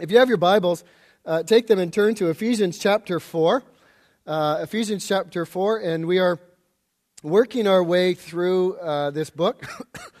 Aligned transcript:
If 0.00 0.10
you 0.10 0.18
have 0.18 0.28
your 0.28 0.38
Bibles, 0.38 0.84
uh, 1.26 1.42
take 1.42 1.66
them 1.66 1.78
and 1.78 1.92
turn 1.92 2.14
to 2.14 2.30
Ephesians 2.30 2.78
chapter 2.78 3.20
4. 3.20 3.62
Uh, 4.26 4.60
Ephesians 4.62 5.06
chapter 5.06 5.44
4, 5.44 5.80
and 5.80 6.06
we 6.06 6.18
are 6.18 6.38
working 7.22 7.66
our 7.66 7.84
way 7.84 8.14
through 8.14 8.76
uh, 8.78 9.10
this 9.10 9.28
book. 9.28 9.66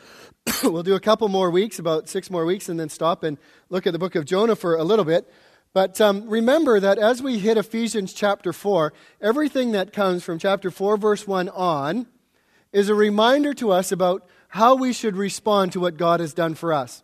we'll 0.62 0.82
do 0.82 0.94
a 0.94 1.00
couple 1.00 1.26
more 1.28 1.50
weeks, 1.50 1.78
about 1.78 2.10
six 2.10 2.30
more 2.30 2.44
weeks, 2.44 2.68
and 2.68 2.78
then 2.78 2.90
stop 2.90 3.22
and 3.22 3.38
look 3.70 3.86
at 3.86 3.94
the 3.94 3.98
book 3.98 4.14
of 4.14 4.26
Jonah 4.26 4.56
for 4.56 4.74
a 4.74 4.84
little 4.84 5.06
bit. 5.06 5.32
But 5.72 5.98
um, 6.02 6.28
remember 6.28 6.78
that 6.78 6.98
as 6.98 7.22
we 7.22 7.38
hit 7.38 7.56
Ephesians 7.56 8.12
chapter 8.12 8.52
4, 8.52 8.92
everything 9.22 9.72
that 9.72 9.94
comes 9.94 10.22
from 10.22 10.38
chapter 10.38 10.70
4, 10.70 10.98
verse 10.98 11.26
1 11.26 11.48
on, 11.48 12.06
is 12.74 12.90
a 12.90 12.94
reminder 12.94 13.54
to 13.54 13.72
us 13.72 13.90
about 13.90 14.28
how 14.48 14.74
we 14.74 14.92
should 14.92 15.16
respond 15.16 15.72
to 15.72 15.80
what 15.80 15.96
God 15.96 16.20
has 16.20 16.34
done 16.34 16.54
for 16.54 16.74
us. 16.74 17.02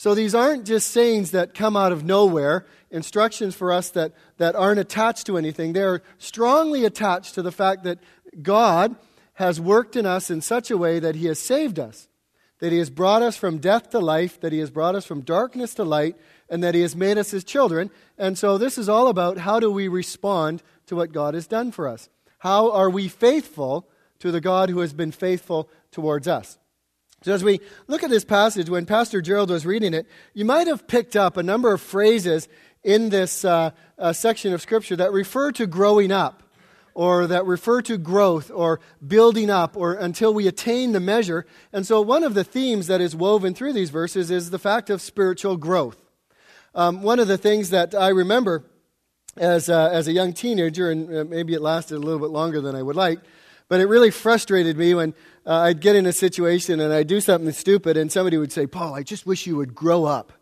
So 0.00 0.14
these 0.14 0.34
aren't 0.34 0.64
just 0.64 0.92
sayings 0.92 1.32
that 1.32 1.52
come 1.52 1.76
out 1.76 1.92
of 1.92 2.04
nowhere, 2.04 2.64
instructions 2.90 3.54
for 3.54 3.70
us 3.70 3.90
that, 3.90 4.14
that 4.38 4.56
aren't 4.56 4.80
attached 4.80 5.26
to 5.26 5.36
anything. 5.36 5.74
They're 5.74 6.00
strongly 6.16 6.86
attached 6.86 7.34
to 7.34 7.42
the 7.42 7.52
fact 7.52 7.84
that 7.84 7.98
God 8.40 8.96
has 9.34 9.60
worked 9.60 9.96
in 9.96 10.06
us 10.06 10.30
in 10.30 10.40
such 10.40 10.70
a 10.70 10.78
way 10.78 11.00
that 11.00 11.16
He 11.16 11.26
has 11.26 11.38
saved 11.38 11.78
us, 11.78 12.08
that 12.60 12.72
He 12.72 12.78
has 12.78 12.88
brought 12.88 13.20
us 13.20 13.36
from 13.36 13.58
death 13.58 13.90
to 13.90 13.98
life, 13.98 14.40
that 14.40 14.54
He 14.54 14.60
has 14.60 14.70
brought 14.70 14.94
us 14.94 15.04
from 15.04 15.20
darkness 15.20 15.74
to 15.74 15.84
light, 15.84 16.16
and 16.48 16.64
that 16.64 16.74
He 16.74 16.80
has 16.80 16.96
made 16.96 17.18
us 17.18 17.30
His 17.30 17.44
children. 17.44 17.90
And 18.16 18.38
so 18.38 18.56
this 18.56 18.78
is 18.78 18.88
all 18.88 19.08
about 19.08 19.36
how 19.36 19.60
do 19.60 19.70
we 19.70 19.86
respond 19.86 20.62
to 20.86 20.96
what 20.96 21.12
God 21.12 21.34
has 21.34 21.46
done 21.46 21.72
for 21.72 21.86
us? 21.86 22.08
How 22.38 22.70
are 22.70 22.88
we 22.88 23.08
faithful 23.08 23.86
to 24.20 24.32
the 24.32 24.40
God 24.40 24.70
who 24.70 24.80
has 24.80 24.94
been 24.94 25.12
faithful 25.12 25.68
towards 25.90 26.26
us? 26.26 26.56
So, 27.22 27.34
as 27.34 27.44
we 27.44 27.60
look 27.86 28.02
at 28.02 28.08
this 28.08 28.24
passage, 28.24 28.70
when 28.70 28.86
Pastor 28.86 29.20
Gerald 29.20 29.50
was 29.50 29.66
reading 29.66 29.92
it, 29.92 30.06
you 30.32 30.46
might 30.46 30.66
have 30.66 30.86
picked 30.86 31.16
up 31.16 31.36
a 31.36 31.42
number 31.42 31.70
of 31.70 31.82
phrases 31.82 32.48
in 32.82 33.10
this 33.10 33.44
uh, 33.44 33.72
uh, 33.98 34.14
section 34.14 34.54
of 34.54 34.62
Scripture 34.62 34.96
that 34.96 35.12
refer 35.12 35.52
to 35.52 35.66
growing 35.66 36.10
up, 36.10 36.42
or 36.94 37.26
that 37.26 37.44
refer 37.44 37.82
to 37.82 37.98
growth, 37.98 38.50
or 38.50 38.80
building 39.06 39.50
up, 39.50 39.76
or 39.76 39.92
until 39.92 40.32
we 40.32 40.46
attain 40.46 40.92
the 40.92 41.00
measure. 41.00 41.44
And 41.74 41.86
so, 41.86 42.00
one 42.00 42.22
of 42.22 42.32
the 42.32 42.44
themes 42.44 42.86
that 42.86 43.02
is 43.02 43.14
woven 43.14 43.52
through 43.52 43.74
these 43.74 43.90
verses 43.90 44.30
is 44.30 44.48
the 44.48 44.58
fact 44.58 44.88
of 44.88 45.02
spiritual 45.02 45.58
growth. 45.58 45.98
Um, 46.74 47.02
one 47.02 47.18
of 47.18 47.28
the 47.28 47.36
things 47.36 47.68
that 47.68 47.94
I 47.94 48.08
remember 48.08 48.64
as, 49.36 49.68
uh, 49.68 49.90
as 49.92 50.08
a 50.08 50.12
young 50.12 50.32
teenager, 50.32 50.90
and 50.90 51.14
uh, 51.14 51.24
maybe 51.24 51.52
it 51.52 51.60
lasted 51.60 51.96
a 51.96 51.98
little 51.98 52.18
bit 52.18 52.30
longer 52.30 52.62
than 52.62 52.74
I 52.74 52.82
would 52.82 52.96
like, 52.96 53.20
but 53.70 53.80
it 53.80 53.86
really 53.86 54.10
frustrated 54.10 54.76
me 54.76 54.94
when 54.94 55.14
uh, 55.46 55.60
I'd 55.60 55.80
get 55.80 55.94
in 55.94 56.04
a 56.04 56.12
situation 56.12 56.80
and 56.80 56.92
I'd 56.92 57.06
do 57.06 57.20
something 57.20 57.52
stupid, 57.52 57.96
and 57.96 58.10
somebody 58.10 58.36
would 58.36 58.50
say, 58.50 58.66
Paul, 58.66 58.94
I 58.94 59.04
just 59.04 59.26
wish 59.26 59.46
you 59.46 59.54
would 59.54 59.76
grow 59.76 60.06
up. 60.06 60.32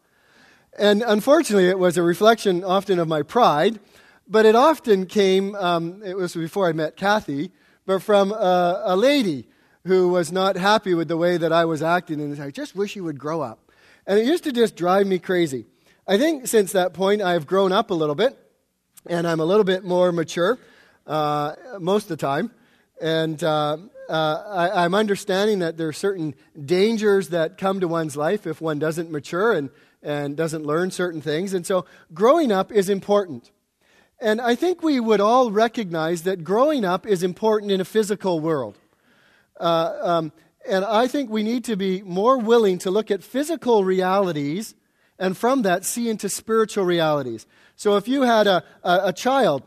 And 0.79 1.05
unfortunately, 1.07 1.69
it 1.69 1.79
was 1.79 1.99
a 1.99 2.03
reflection 2.03 2.65
often 2.65 2.99
of 2.99 3.07
my 3.07 3.23
pride, 3.23 3.81
but 4.27 4.47
it 4.47 4.55
often 4.55 5.05
came, 5.05 5.55
um, 5.57 6.03
it 6.03 6.17
was 6.17 6.35
before 6.35 6.71
I 6.71 6.73
met 6.73 6.97
Kathy, 6.97 7.51
but 7.85 8.01
from 8.01 8.33
a, 8.33 8.83
a 8.87 8.97
lady 8.97 9.47
who 9.85 10.09
was 10.09 10.33
not 10.33 10.57
happy 10.57 10.95
with 10.95 11.09
the 11.09 11.19
way 11.19 11.37
that 11.37 11.53
I 11.53 11.67
was 11.67 11.83
acting, 11.83 12.23
and 12.23 12.41
I 12.41 12.51
just 12.51 12.75
wish 12.75 12.97
you 12.97 13.05
would 13.05 13.19
grow 13.19 13.43
up. 13.43 13.71
And 14.07 14.19
it 14.19 14.25
used 14.25 14.45
to 14.45 14.53
just 14.53 14.75
drive 14.75 15.07
me 15.07 15.19
crazy. 15.19 15.67
I 16.07 16.17
think 16.17 16.47
since 16.47 16.73
that 16.73 16.95
point, 16.95 17.21
I've 17.21 17.47
grown 17.47 17.73
up 17.73 17.91
a 17.91 17.95
little 17.95 18.15
bit, 18.15 18.39
and 19.05 19.29
I'm 19.29 19.41
a 19.41 19.45
little 19.45 19.65
bit 19.65 19.85
more 19.85 20.13
mature 20.13 20.59
uh, 21.07 21.57
most 21.79 22.05
of 22.05 22.09
the 22.09 22.17
time. 22.17 22.53
And 23.01 23.43
uh, 23.45 23.79
uh, 24.09 24.71
I, 24.75 24.85
am 24.85 24.95
understanding 24.95 25.61
that 25.61 25.77
there 25.77 25.89
are 25.89 25.93
certain 25.93 26.35
dangers 26.65 27.29
that 27.29 27.59
come 27.59 27.81
to 27.81 27.89
one's 27.89 28.17
life 28.17 28.47
if 28.47 28.61
one 28.61 28.79
doesn't 28.79 29.11
mature 29.11 29.53
and, 29.53 29.71
and 30.03 30.37
doesn't 30.37 30.65
learn 30.65 30.91
certain 30.91 31.21
things. 31.21 31.53
And 31.53 31.67
so 31.67 31.85
growing 32.13 32.51
up 32.51 32.73
is 32.73 32.89
important. 32.89 33.51
And 34.21 34.41
I 34.41 34.55
think 34.57 34.83
we 34.83 34.99
would 34.99 35.21
all 35.21 35.51
recognize 35.51 36.23
that 36.23 36.43
growing 36.43 36.85
up 36.85 37.07
is 37.07 37.23
important 37.23 37.71
in 37.71 37.81
a 37.81 37.85
physical 37.85 38.41
world. 38.41 38.77
Uh, 39.61 39.93
um, 40.01 40.33
and 40.69 40.85
I 40.85 41.07
think 41.07 41.31
we 41.31 41.43
need 41.43 41.65
to 41.65 41.77
be 41.77 42.03
more 42.03 42.39
willing 42.39 42.79
to 42.79 42.91
look 42.91 43.11
at 43.11 43.23
physical 43.23 43.85
realities 43.85 44.75
and 45.19 45.37
from 45.37 45.63
that 45.63 45.85
see 45.85 46.09
into 46.09 46.29
spiritual 46.29 46.85
realities. 46.85 47.47
So 47.77 47.97
if 47.97 48.09
you 48.09 48.23
had 48.23 48.47
a, 48.47 48.65
a, 48.83 49.01
a 49.05 49.13
child 49.13 49.63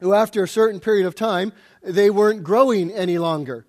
who, 0.00 0.14
after 0.14 0.42
a 0.42 0.48
certain 0.48 0.80
period 0.80 1.06
of 1.06 1.14
time, 1.14 1.52
they 1.82 2.10
weren't 2.10 2.42
growing 2.42 2.90
any 2.90 3.18
longer. 3.18 3.66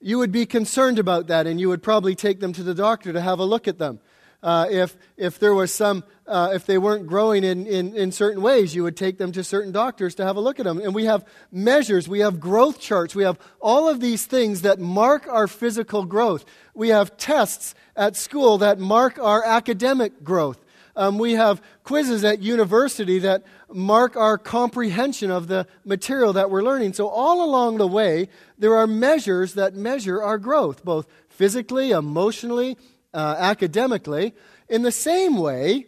You 0.00 0.18
would 0.18 0.32
be 0.32 0.46
concerned 0.46 0.98
about 0.98 1.26
that, 1.26 1.46
and 1.46 1.60
you 1.60 1.68
would 1.68 1.82
probably 1.82 2.14
take 2.14 2.40
them 2.40 2.52
to 2.52 2.62
the 2.62 2.74
doctor 2.74 3.12
to 3.12 3.20
have 3.20 3.38
a 3.38 3.44
look 3.44 3.68
at 3.68 3.78
them. 3.78 4.00
Uh, 4.40 4.68
if, 4.70 4.96
if 5.16 5.40
there 5.40 5.52
was 5.52 5.74
some, 5.74 6.04
uh, 6.28 6.52
if 6.54 6.64
they 6.64 6.78
weren't 6.78 7.08
growing 7.08 7.42
in, 7.42 7.66
in, 7.66 7.96
in 7.96 8.12
certain 8.12 8.40
ways, 8.40 8.72
you 8.72 8.84
would 8.84 8.96
take 8.96 9.18
them 9.18 9.32
to 9.32 9.42
certain 9.42 9.72
doctors 9.72 10.14
to 10.14 10.24
have 10.24 10.36
a 10.36 10.40
look 10.40 10.60
at 10.60 10.64
them. 10.64 10.78
And 10.80 10.94
we 10.94 11.06
have 11.06 11.24
measures, 11.50 12.08
we 12.08 12.20
have 12.20 12.38
growth 12.38 12.78
charts, 12.78 13.16
we 13.16 13.24
have 13.24 13.36
all 13.60 13.88
of 13.88 13.98
these 13.98 14.26
things 14.26 14.62
that 14.62 14.78
mark 14.78 15.26
our 15.26 15.48
physical 15.48 16.04
growth. 16.04 16.44
We 16.72 16.90
have 16.90 17.16
tests 17.16 17.74
at 17.96 18.14
school 18.14 18.58
that 18.58 18.78
mark 18.78 19.18
our 19.18 19.44
academic 19.44 20.22
growth. 20.22 20.64
Um, 20.98 21.16
we 21.16 21.34
have 21.34 21.62
quizzes 21.84 22.24
at 22.24 22.42
university 22.42 23.20
that 23.20 23.44
mark 23.72 24.16
our 24.16 24.36
comprehension 24.36 25.30
of 25.30 25.46
the 25.46 25.68
material 25.84 26.32
that 26.32 26.50
we're 26.50 26.64
learning. 26.64 26.94
So, 26.94 27.06
all 27.08 27.44
along 27.44 27.78
the 27.78 27.86
way, 27.86 28.28
there 28.58 28.76
are 28.76 28.88
measures 28.88 29.54
that 29.54 29.76
measure 29.76 30.20
our 30.20 30.38
growth, 30.38 30.84
both 30.84 31.06
physically, 31.28 31.92
emotionally, 31.92 32.76
uh, 33.14 33.36
academically. 33.38 34.34
In 34.68 34.82
the 34.82 34.90
same 34.90 35.36
way, 35.36 35.86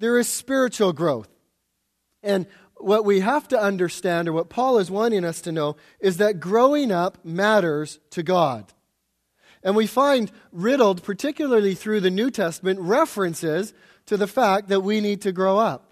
there 0.00 0.18
is 0.18 0.28
spiritual 0.28 0.92
growth. 0.92 1.28
And 2.24 2.46
what 2.76 3.04
we 3.04 3.20
have 3.20 3.46
to 3.48 3.60
understand, 3.60 4.26
or 4.26 4.32
what 4.32 4.48
Paul 4.48 4.78
is 4.78 4.90
wanting 4.90 5.24
us 5.24 5.40
to 5.42 5.52
know, 5.52 5.76
is 6.00 6.16
that 6.16 6.40
growing 6.40 6.90
up 6.90 7.24
matters 7.24 8.00
to 8.10 8.24
God. 8.24 8.72
And 9.62 9.74
we 9.74 9.86
find 9.86 10.30
riddled, 10.52 11.02
particularly 11.02 11.74
through 11.74 12.00
the 12.00 12.10
New 12.10 12.30
Testament, 12.30 12.78
references 12.80 13.74
to 14.06 14.16
the 14.16 14.26
fact 14.26 14.68
that 14.68 14.80
we 14.80 15.00
need 15.00 15.22
to 15.22 15.32
grow 15.32 15.58
up. 15.58 15.84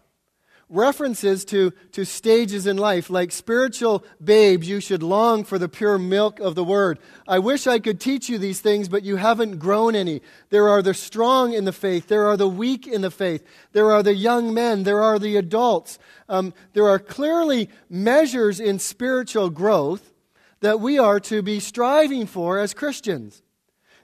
References 0.69 1.45
to, 1.45 1.73
to 1.93 2.05
stages 2.05 2.67
in 2.67 2.77
life, 2.77 3.09
like 3.09 3.31
spiritual 3.31 4.05
babes, 4.23 4.69
you 4.69 4.81
should 4.81 5.03
long 5.03 5.45
for 5.45 5.61
the 5.61 5.69
pure 5.69 5.97
milk 5.97 6.41
of 6.41 6.57
the 6.57 6.65
word. 6.65 6.99
I 7.29 7.39
wish 7.39 7.69
I 7.69 7.79
could 7.79 8.01
teach 8.01 8.29
you 8.29 8.37
these 8.37 8.61
things, 8.61 8.89
but 8.89 9.05
you 9.05 9.15
haven't 9.15 9.59
grown 9.59 9.95
any. 9.95 10.23
There 10.51 10.69
are 10.69 10.83
the 10.83 10.93
strong 10.93 11.53
in 11.53 11.67
the 11.67 11.73
faith, 11.73 12.09
there 12.09 12.27
are 12.27 12.37
the 12.37 12.49
weak 12.49 12.89
in 12.89 13.03
the 13.03 13.13
faith, 13.13 13.45
there 13.75 13.93
are 13.93 14.03
the 14.03 14.15
young 14.15 14.53
men, 14.53 14.83
there 14.83 15.03
are 15.03 15.21
the 15.21 15.37
adults. 15.37 16.01
Um, 16.29 16.53
there 16.73 16.89
are 16.89 16.99
clearly 16.99 17.71
measures 17.89 18.59
in 18.59 18.81
spiritual 18.81 19.51
growth 19.51 20.13
that 20.61 20.81
we 20.81 20.99
are 20.99 21.21
to 21.21 21.43
be 21.43 21.61
striving 21.61 22.27
for 22.27 22.59
as 22.59 22.75
Christians. 22.75 23.41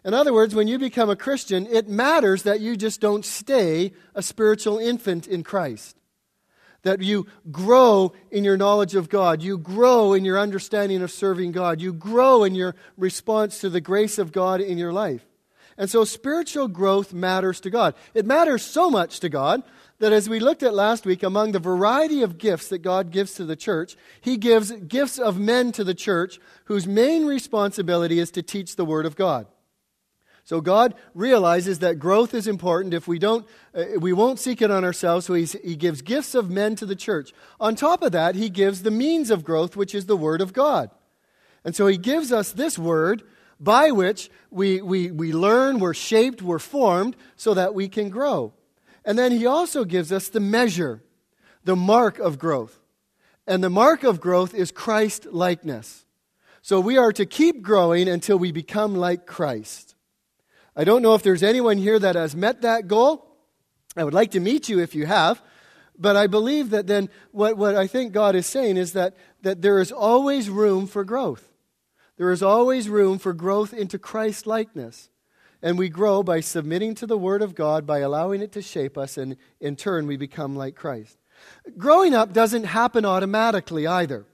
In 0.05 0.15
other 0.15 0.33
words, 0.33 0.55
when 0.55 0.67
you 0.67 0.79
become 0.79 1.11
a 1.11 1.17
Christian, 1.17 1.67
it 1.67 1.89
matters 1.89 2.43
that 2.43 2.61
you 2.61 2.77
just 2.77 3.01
don't 3.01 3.25
stay 3.25 3.93
a 4.15 4.23
spiritual 4.23 4.79
infant 4.79 5.29
in 5.29 5.45
Christ. 5.45 5.97
That 6.83 7.01
you 7.01 7.29
grow 7.53 8.13
in 8.33 8.43
your 8.43 8.57
knowledge 8.57 8.97
of 8.97 9.09
God. 9.09 9.43
You 9.43 9.59
grow 9.59 10.13
in 10.15 10.25
your 10.25 10.41
understanding 10.41 11.03
of 11.03 11.13
serving 11.13 11.53
God. 11.53 11.81
You 11.81 11.93
grow 11.93 12.43
in 12.43 12.57
your 12.57 12.75
response 12.97 13.61
to 13.61 13.71
the 13.71 13.81
grace 13.81 14.19
of 14.19 14.33
God 14.33 14.61
in 14.61 14.79
your 14.79 14.93
life. 14.93 15.25
And 15.79 15.89
so 15.89 16.05
spiritual 16.05 16.67
growth 16.67 17.13
matters 17.15 17.61
to 17.61 17.71
God. 17.71 17.95
It 18.13 18.27
matters 18.27 18.65
so 18.65 18.91
much 18.91 19.21
to 19.21 19.29
God 19.29 19.63
that 20.01 20.13
as 20.13 20.29
we 20.29 20.41
looked 20.41 20.65
at 20.65 20.75
last 20.75 21.07
week, 21.07 21.23
among 21.23 21.53
the 21.53 21.61
variety 21.61 22.23
of 22.23 22.37
gifts 22.37 22.69
that 22.69 22.79
God 22.79 23.13
gives 23.13 23.35
to 23.35 23.45
the 23.45 23.57
church, 23.57 23.97
He 24.21 24.37
gives 24.37 24.73
gifts 24.73 25.19
of 25.21 25.39
men 25.39 25.71
to 25.73 25.85
the 25.85 25.95
church 25.95 26.41
whose 26.65 26.89
main 26.89 27.25
responsibility 27.25 28.19
is 28.19 28.33
to 28.33 28.43
teach 28.43 28.75
the 28.75 28.85
Word 28.85 29.07
of 29.07 29.15
God. 29.15 29.47
So 30.45 30.61
God 30.61 30.95
realizes 31.15 31.79
that 31.79 31.99
growth 31.99 32.35
is 32.35 32.49
important. 32.49 32.95
If 32.95 33.07
we 33.07 33.19
don't, 33.19 33.47
uh, 33.75 33.85
we 33.99 34.13
won't 34.13 34.41
seek 34.41 34.61
it 34.61 34.71
on 34.71 34.85
ourselves. 34.85 35.27
So 35.27 35.35
he 35.35 35.77
gives 35.77 36.03
gifts 36.03 36.35
of 36.35 36.51
men 36.51 36.75
to 36.77 36.87
the 36.87 36.97
church. 36.97 37.33
On 37.61 37.77
top 37.77 38.03
of 38.03 38.13
that, 38.13 38.35
he 38.35 38.49
gives 38.49 38.83
the 38.83 38.91
means 38.91 39.31
of 39.31 39.45
growth, 39.45 39.77
which 39.77 39.95
is 39.95 40.07
the 40.07 40.17
word 40.17 40.41
of 40.41 40.53
God. 40.53 40.91
And 41.65 41.77
so 41.77 41.87
he 41.87 41.97
gives 41.97 42.33
us 42.33 42.53
this 42.53 42.77
word 42.79 43.23
by 43.61 43.93
which 43.93 44.31
we, 44.51 44.83
we, 44.83 45.13
we 45.13 45.33
learn, 45.33 45.79
we're 45.79 45.95
shaped, 45.95 46.43
we're 46.43 46.59
formed, 46.59 47.15
so 47.37 47.55
that 47.55 47.75
we 47.75 47.89
can 47.89 48.09
grow. 48.09 48.53
And 49.05 49.17
then 49.17 49.31
he 49.31 49.47
also 49.47 49.85
gives 49.85 50.11
us 50.11 50.29
the 50.29 50.41
measure, 50.41 51.03
the 51.63 51.77
mark 51.77 52.19
of 52.19 52.41
growth. 52.41 52.81
And 53.47 53.63
the 53.63 53.71
mark 53.71 54.03
of 54.03 54.21
growth 54.21 54.55
is 54.55 54.73
Christ 54.73 55.27
likeness. 55.27 56.05
So 56.63 56.81
we 56.81 56.97
are 56.97 57.13
to 57.13 57.27
keep 57.27 57.63
growing 57.63 58.09
until 58.09 58.39
we 58.39 58.51
become 58.51 58.97
like 58.97 59.27
Christ. 59.27 59.92
I 60.75 60.85
don't 60.85 61.03
know 61.03 61.15
if 61.15 61.23
there's 61.23 61.43
anyone 61.43 61.79
here 61.79 61.99
that 61.99 62.15
has 62.15 62.35
met 62.35 62.63
that 62.63 62.89
goal. 62.89 63.27
I 63.97 64.05
would 64.05 64.15
like 64.15 64.31
to 64.33 64.41
meet 64.41 64.69
you 64.69 64.81
if 64.81 64.95
you 64.95 65.07
have. 65.07 65.43
But 65.99 66.17
I 66.17 66.27
believe 66.27 66.71
that 66.71 66.87
then 66.87 67.11
what, 67.31 67.57
what 67.57 67.77
I 67.77 67.87
think 67.87 68.13
God 68.13 68.35
is 68.35 68.47
saying 68.47 68.77
is 68.77 68.95
that, 68.95 69.15
that 69.43 69.61
there 69.61 69.79
is 69.79 69.93
always 69.93 70.49
room 70.49 70.87
for 70.87 71.05
growth. 71.05 71.53
There 72.17 72.33
is 72.33 72.43
always 72.43 72.89
room 72.89 73.19
for 73.19 73.33
growth 73.33 73.75
into 73.75 73.99
Christ 73.99 74.47
likeness. 74.47 75.11
And 75.61 75.79
we 75.79 75.89
grow 75.89 76.23
by 76.23 76.41
submitting 76.41 76.95
to 76.97 77.07
the 77.07 77.19
Word 77.19 77.43
of 77.43 77.55
God, 77.55 77.87
by 77.87 78.01
allowing 78.01 78.43
it 78.43 78.53
to 78.53 78.63
shape 78.63 78.99
us, 78.99 79.17
and 79.17 79.37
in 79.61 79.77
turn, 79.77 80.07
we 80.07 80.17
become 80.17 80.57
like 80.57 80.75
Christ. 80.75 81.19
Growing 81.77 82.15
up 82.15 82.33
doesn't 82.33 82.65
happen 82.65 83.05
automatically 83.05 83.87
either. 83.87 84.27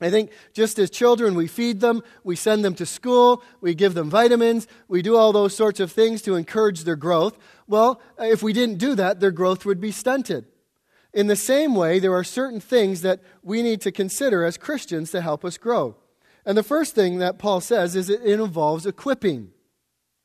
I 0.00 0.10
think 0.10 0.30
just 0.54 0.78
as 0.78 0.88
children, 0.88 1.34
we 1.34 1.46
feed 1.46 1.80
them, 1.80 2.02
we 2.24 2.34
send 2.34 2.64
them 2.64 2.74
to 2.76 2.86
school, 2.86 3.42
we 3.60 3.74
give 3.74 3.92
them 3.92 4.08
vitamins, 4.08 4.66
we 4.88 5.02
do 5.02 5.16
all 5.16 5.32
those 5.32 5.54
sorts 5.54 5.78
of 5.78 5.92
things 5.92 6.22
to 6.22 6.36
encourage 6.36 6.84
their 6.84 6.96
growth. 6.96 7.36
Well, 7.66 8.00
uh, 8.18 8.24
if 8.24 8.42
we 8.42 8.54
didn't 8.54 8.78
do 8.78 8.94
that, 8.94 9.20
their 9.20 9.30
growth 9.30 9.66
would 9.66 9.80
be 9.80 9.92
stunted. 9.92 10.46
In 11.12 11.26
the 11.26 11.36
same 11.36 11.74
way, 11.74 11.98
there 11.98 12.14
are 12.14 12.24
certain 12.24 12.60
things 12.60 13.02
that 13.02 13.20
we 13.42 13.62
need 13.62 13.80
to 13.82 13.92
consider 13.92 14.44
as 14.44 14.56
Christians 14.56 15.10
to 15.10 15.20
help 15.20 15.44
us 15.44 15.58
grow. 15.58 15.96
And 16.46 16.56
the 16.56 16.62
first 16.62 16.94
thing 16.94 17.18
that 17.18 17.38
Paul 17.38 17.60
says 17.60 17.94
is 17.94 18.08
it 18.08 18.22
involves 18.22 18.86
equipping. 18.86 19.50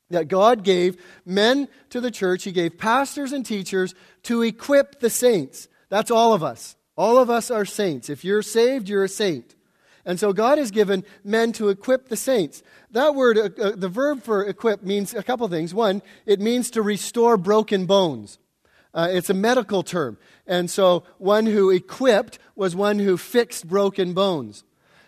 That 0.08 0.28
God 0.28 0.62
gave 0.62 0.96
men 1.24 1.68
to 1.90 2.00
the 2.00 2.12
church, 2.12 2.44
He 2.44 2.52
gave 2.52 2.78
pastors 2.78 3.32
and 3.32 3.44
teachers 3.44 3.94
to 4.22 4.42
equip 4.42 5.00
the 5.00 5.10
saints. 5.10 5.68
That's 5.88 6.12
all 6.12 6.32
of 6.32 6.44
us. 6.44 6.76
All 6.96 7.18
of 7.18 7.28
us 7.28 7.50
are 7.50 7.64
saints. 7.64 8.08
If 8.08 8.24
you're 8.24 8.42
saved, 8.42 8.88
you're 8.88 9.04
a 9.04 9.08
saint. 9.08 9.55
And 10.06 10.20
so 10.20 10.32
God 10.32 10.56
has 10.56 10.70
given 10.70 11.04
men 11.24 11.52
to 11.54 11.68
equip 11.68 12.08
the 12.08 12.16
saints. 12.16 12.62
That 12.92 13.16
word, 13.16 13.36
uh, 13.36 13.50
uh, 13.60 13.72
the 13.74 13.88
verb 13.88 14.22
for 14.22 14.44
equip, 14.44 14.84
means 14.84 15.12
a 15.12 15.22
couple 15.22 15.48
things. 15.48 15.74
One, 15.74 16.00
it 16.24 16.40
means 16.40 16.70
to 16.70 16.80
restore 16.80 17.36
broken 17.36 17.86
bones. 17.86 18.38
Uh, 18.94 19.08
it's 19.10 19.28
a 19.28 19.34
medical 19.34 19.82
term. 19.82 20.16
And 20.46 20.70
so 20.70 21.02
one 21.18 21.46
who 21.46 21.70
equipped 21.70 22.38
was 22.54 22.76
one 22.76 23.00
who 23.00 23.16
fixed 23.16 23.66
broken 23.66 24.14
bones. 24.14 24.62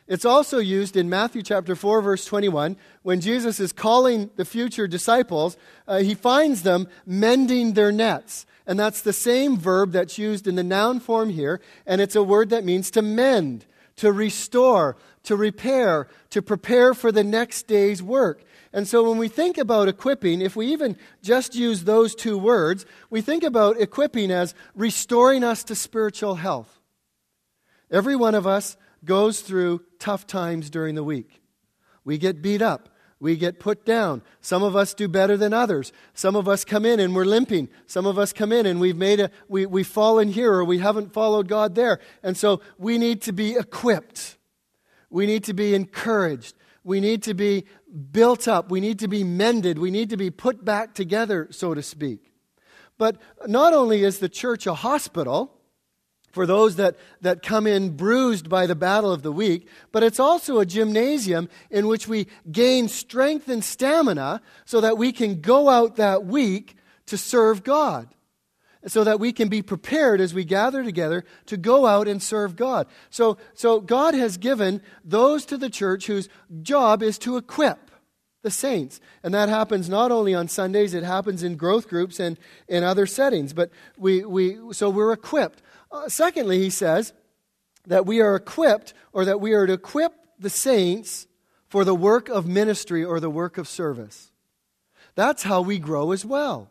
It's 0.09 0.25
also 0.25 0.59
used 0.59 0.97
in 0.97 1.09
Matthew 1.09 1.43
chapter 1.43 1.77
4, 1.77 2.03
verse 2.03 2.25
21, 2.25 2.77
when 3.03 3.21
Jesus 3.21 3.61
is 3.61 3.73
calling 3.73 4.31
the 4.37 4.44
future 4.44 4.89
disciples, 4.89 5.56
uh, 5.87 5.99
he 5.99 6.15
finds 6.15 6.62
them 6.62 6.89
mending 7.06 7.75
their 7.75 7.93
nets. 7.93 8.47
And 8.67 8.79
that's 8.79 9.03
the 9.03 9.12
same 9.12 9.59
verb 9.59 9.93
that's 9.93 10.19
used 10.19 10.47
in 10.47 10.56
the 10.56 10.65
noun 10.65 10.99
form 10.99 11.31
here, 11.31 11.61
and 11.87 12.01
it's 12.01 12.17
a 12.17 12.23
word 12.23 12.51
that 12.51 12.65
means 12.65 12.91
to 12.93 13.03
mend 13.03 13.65
to 13.99 14.12
restore, 14.12 14.97
to 15.25 15.37
repair, 15.37 16.09
to 16.31 16.43
prepare 16.43 16.95
for 16.95 17.12
the 17.12 17.25
next 17.25 17.67
day's 17.67 18.03
work. 18.03 18.43
And 18.73 18.87
so 18.87 19.09
when 19.09 19.19
we 19.19 19.29
think 19.29 19.59
about 19.59 19.89
equipping, 19.89 20.41
if 20.41 20.56
we 20.56 20.67
even 20.69 20.97
just 21.23 21.55
use 21.55 21.85
those 21.85 22.15
two 22.15 22.39
words, 22.39 22.87
we 23.11 23.21
think 23.21 23.43
about 23.43 23.81
equipping 23.81 24.31
as 24.31 24.55
restoring 24.75 25.43
us 25.43 25.65
to 25.65 25.75
spiritual 25.75 26.37
health. 26.37 26.81
Every 27.91 28.17
one 28.17 28.35
of 28.35 28.47
us 28.47 28.77
goes 29.05 29.41
through 29.41 29.83
tough 29.99 30.27
times 30.27 30.71
during 30.71 30.94
the 30.94 31.05
week. 31.05 31.41
We 32.05 32.19
get 32.19 32.43
beat 32.43 32.62
up. 32.62 32.89
We 33.20 33.37
get 33.37 33.59
put 33.59 33.85
down. 33.85 34.23
Some 34.41 34.62
of 34.62 34.76
us 34.76 34.94
do 34.94 35.09
better 35.09 35.37
than 35.37 35.53
others. 35.53 35.93
Some 36.15 36.37
of 36.37 36.49
us 36.49 36.65
come 36.65 36.85
in 36.85 37.00
and 37.00 37.15
we're 37.15 37.25
limping. 37.25 37.69
Some 37.87 38.06
of 38.06 38.19
us 38.19 38.32
come 38.32 38.53
in 38.53 38.65
and 38.65 38.79
we've 38.79 38.97
made 38.97 39.19
a, 39.19 39.31
we, 39.49 39.67
we've 39.67 39.88
fallen 39.88 40.29
here 40.29 40.53
or 40.53 40.65
we 40.65 40.79
haven't 40.79 41.12
followed 41.12 41.49
God 41.49 41.75
there. 41.75 41.99
And 42.23 42.37
so 42.37 42.61
we 42.79 42.97
need 42.97 43.23
to 43.23 43.32
be 43.32 43.56
equipped. 43.56 44.38
We 45.11 45.26
need 45.26 45.43
to 45.44 45.55
be 45.55 45.75
encouraged. 45.75 46.55
We 46.85 47.00
need 47.00 47.25
to 47.25 47.35
be 47.35 47.65
built 48.12 48.47
up. 48.47 48.70
We 48.70 48.81
need 48.81 49.00
to 49.00 49.09
be 49.09 49.25
mended. 49.25 49.79
We 49.79 49.91
need 49.91 50.11
to 50.11 50.17
be 50.17 50.31
put 50.31 50.65
back 50.65 50.94
together, 50.94 51.49
so 51.50 51.75
to 51.75 51.82
speak. 51.82 52.32
But 52.99 53.17
not 53.47 53.75
only 53.75 54.05
is 54.05 54.20
the 54.20 54.29
church 54.29 54.67
a 54.67 54.75
hospital, 54.75 55.57
for 56.31 56.47
those 56.47 56.77
that, 56.77 56.97
that 57.21 57.43
come 57.43 57.67
in 57.67 57.97
bruised 57.97 58.49
by 58.49 58.67
the 58.67 58.75
battle 58.75 59.13
of 59.13 59.23
the 59.23 59.33
week, 59.33 59.69
but 59.93 60.03
it's 60.03 60.21
also 60.21 60.59
a 60.59 60.67
gymnasium 60.67 61.49
in 61.71 61.87
which 61.87 62.07
we 62.07 62.27
gain 62.51 62.89
strength 62.89 63.49
and 63.49 63.65
stamina 63.65 64.41
so 64.65 64.81
that 64.81 64.99
we 64.99 65.13
can 65.13 65.41
go 65.41 65.69
out 65.69 65.97
that 65.97 66.25
week 66.25 66.77
to 67.07 67.17
serve 67.17 67.65
God. 67.65 68.09
So 68.87 69.03
that 69.03 69.19
we 69.19 69.33
can 69.33 69.49
be 69.49 69.61
prepared 69.61 70.21
as 70.21 70.33
we 70.33 70.45
gather 70.45 70.85
together 70.85 71.25
to 71.47 71.57
go 71.57 71.87
out 71.87 72.07
and 72.07 72.23
serve 72.23 72.55
God. 72.55 72.87
So, 73.11 73.37
so 73.53 73.81
God 73.81 74.15
has 74.15 74.37
given 74.37 74.81
those 75.05 75.45
to 75.47 75.59
the 75.59 75.69
church 75.69 76.07
whose 76.07 76.29
job 76.63 77.03
is 77.03 77.19
to 77.19 77.37
equip 77.37 77.91
the 78.43 78.51
saints. 78.51 79.01
And 79.23 79.35
that 79.35 79.49
happens 79.49 79.89
not 79.89 80.13
only 80.13 80.35
on 80.35 80.47
Sundays, 80.47 80.95
it 80.95 81.03
happens 81.03 81.43
in 81.43 81.57
growth 81.57 81.89
groups 81.89 82.21
and 82.21 82.39
in 82.69 82.85
other 82.85 83.05
settings. 83.05 83.53
But 83.53 83.71
we, 83.97 84.25
we, 84.25 84.59
so 84.73 84.89
we're 84.91 85.13
equipped. 85.13 85.61
Uh, 85.90 86.08
secondly, 86.08 86.58
he 86.58 86.70
says 86.70 87.12
that 87.87 88.06
we 88.06 88.20
are 88.20 88.37
equipped, 88.37 88.93
or 89.12 89.25
that 89.25 89.40
we 89.40 89.52
are 89.55 89.67
to 89.67 89.73
equip 89.73 90.12
the 90.38 90.50
saints 90.50 91.26
for 91.69 91.85
the 91.85 91.94
work 91.94 92.29
of 92.29 92.46
ministry 92.46 93.05
or 93.05 93.20
the 93.20 93.31
work 93.31 93.58
of 93.58 93.69
service. 93.69 94.31
That's 95.14 95.43
how 95.43 95.62
we 95.62 95.79
grow 95.79 96.12
as 96.12 96.25
well. 96.25 96.70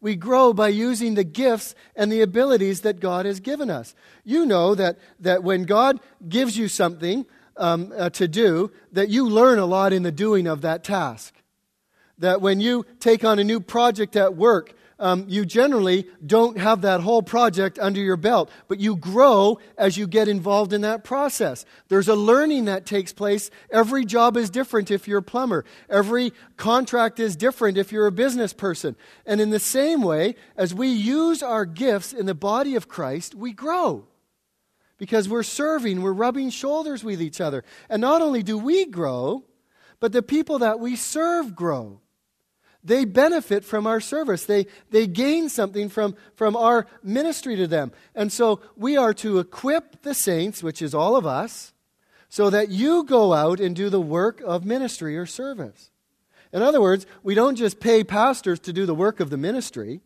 We 0.00 0.14
grow 0.14 0.52
by 0.52 0.68
using 0.68 1.14
the 1.14 1.24
gifts 1.24 1.74
and 1.94 2.12
the 2.12 2.20
abilities 2.20 2.82
that 2.82 3.00
God 3.00 3.26
has 3.26 3.40
given 3.40 3.70
us. 3.70 3.94
You 4.24 4.46
know 4.46 4.74
that, 4.74 4.98
that 5.20 5.42
when 5.42 5.64
God 5.64 6.00
gives 6.28 6.56
you 6.56 6.68
something 6.68 7.26
um, 7.56 7.92
uh, 7.96 8.10
to 8.10 8.28
do, 8.28 8.70
that 8.92 9.08
you 9.08 9.28
learn 9.28 9.58
a 9.58 9.66
lot 9.66 9.92
in 9.92 10.02
the 10.02 10.12
doing 10.12 10.46
of 10.46 10.60
that 10.60 10.84
task. 10.84 11.34
That 12.18 12.40
when 12.40 12.60
you 12.60 12.86
take 13.00 13.24
on 13.24 13.38
a 13.38 13.44
new 13.44 13.60
project 13.60 14.16
at 14.16 14.36
work, 14.36 14.74
um, 14.98 15.26
you 15.28 15.44
generally 15.44 16.06
don't 16.24 16.58
have 16.58 16.80
that 16.82 17.00
whole 17.00 17.22
project 17.22 17.78
under 17.78 18.00
your 18.00 18.16
belt, 18.16 18.50
but 18.66 18.80
you 18.80 18.96
grow 18.96 19.58
as 19.76 19.98
you 19.98 20.06
get 20.06 20.26
involved 20.26 20.72
in 20.72 20.80
that 20.80 21.04
process. 21.04 21.66
There's 21.88 22.08
a 22.08 22.14
learning 22.14 22.64
that 22.64 22.86
takes 22.86 23.12
place. 23.12 23.50
Every 23.70 24.06
job 24.06 24.36
is 24.38 24.48
different 24.48 24.90
if 24.90 25.06
you're 25.06 25.18
a 25.18 25.22
plumber, 25.22 25.64
every 25.90 26.32
contract 26.56 27.20
is 27.20 27.36
different 27.36 27.76
if 27.76 27.92
you're 27.92 28.06
a 28.06 28.12
business 28.12 28.54
person. 28.54 28.96
And 29.26 29.40
in 29.40 29.50
the 29.50 29.60
same 29.60 30.02
way, 30.02 30.34
as 30.56 30.74
we 30.74 30.88
use 30.88 31.42
our 31.42 31.66
gifts 31.66 32.14
in 32.14 32.24
the 32.24 32.34
body 32.34 32.74
of 32.74 32.88
Christ, 32.88 33.34
we 33.34 33.52
grow. 33.52 34.06
Because 34.98 35.28
we're 35.28 35.42
serving, 35.42 36.00
we're 36.00 36.14
rubbing 36.14 36.48
shoulders 36.48 37.04
with 37.04 37.20
each 37.20 37.38
other. 37.38 37.64
And 37.90 38.00
not 38.00 38.22
only 38.22 38.42
do 38.42 38.56
we 38.56 38.86
grow, 38.86 39.44
but 40.00 40.12
the 40.12 40.22
people 40.22 40.60
that 40.60 40.80
we 40.80 40.96
serve 40.96 41.54
grow 41.54 42.00
they 42.86 43.04
benefit 43.04 43.64
from 43.64 43.86
our 43.86 44.00
service. 44.00 44.44
They, 44.44 44.66
they 44.90 45.06
gain 45.06 45.48
something 45.48 45.88
from, 45.88 46.16
from 46.36 46.56
our 46.56 46.86
ministry 47.02 47.56
to 47.56 47.66
them. 47.66 47.92
And 48.14 48.32
so 48.32 48.60
we 48.76 48.96
are 48.96 49.12
to 49.14 49.40
equip 49.40 50.02
the 50.02 50.14
saints, 50.14 50.62
which 50.62 50.80
is 50.80 50.94
all 50.94 51.16
of 51.16 51.26
us, 51.26 51.72
so 52.28 52.48
that 52.50 52.68
you 52.68 53.02
go 53.04 53.34
out 53.34 53.60
and 53.60 53.74
do 53.74 53.90
the 53.90 54.00
work 54.00 54.40
of 54.40 54.64
ministry 54.64 55.18
or 55.18 55.26
service. 55.26 55.90
In 56.52 56.62
other 56.62 56.80
words, 56.80 57.06
we 57.22 57.34
don't 57.34 57.56
just 57.56 57.80
pay 57.80 58.04
pastors 58.04 58.60
to 58.60 58.72
do 58.72 58.86
the 58.86 58.94
work 58.94 59.20
of 59.20 59.30
the 59.30 59.36
ministry, 59.36 60.00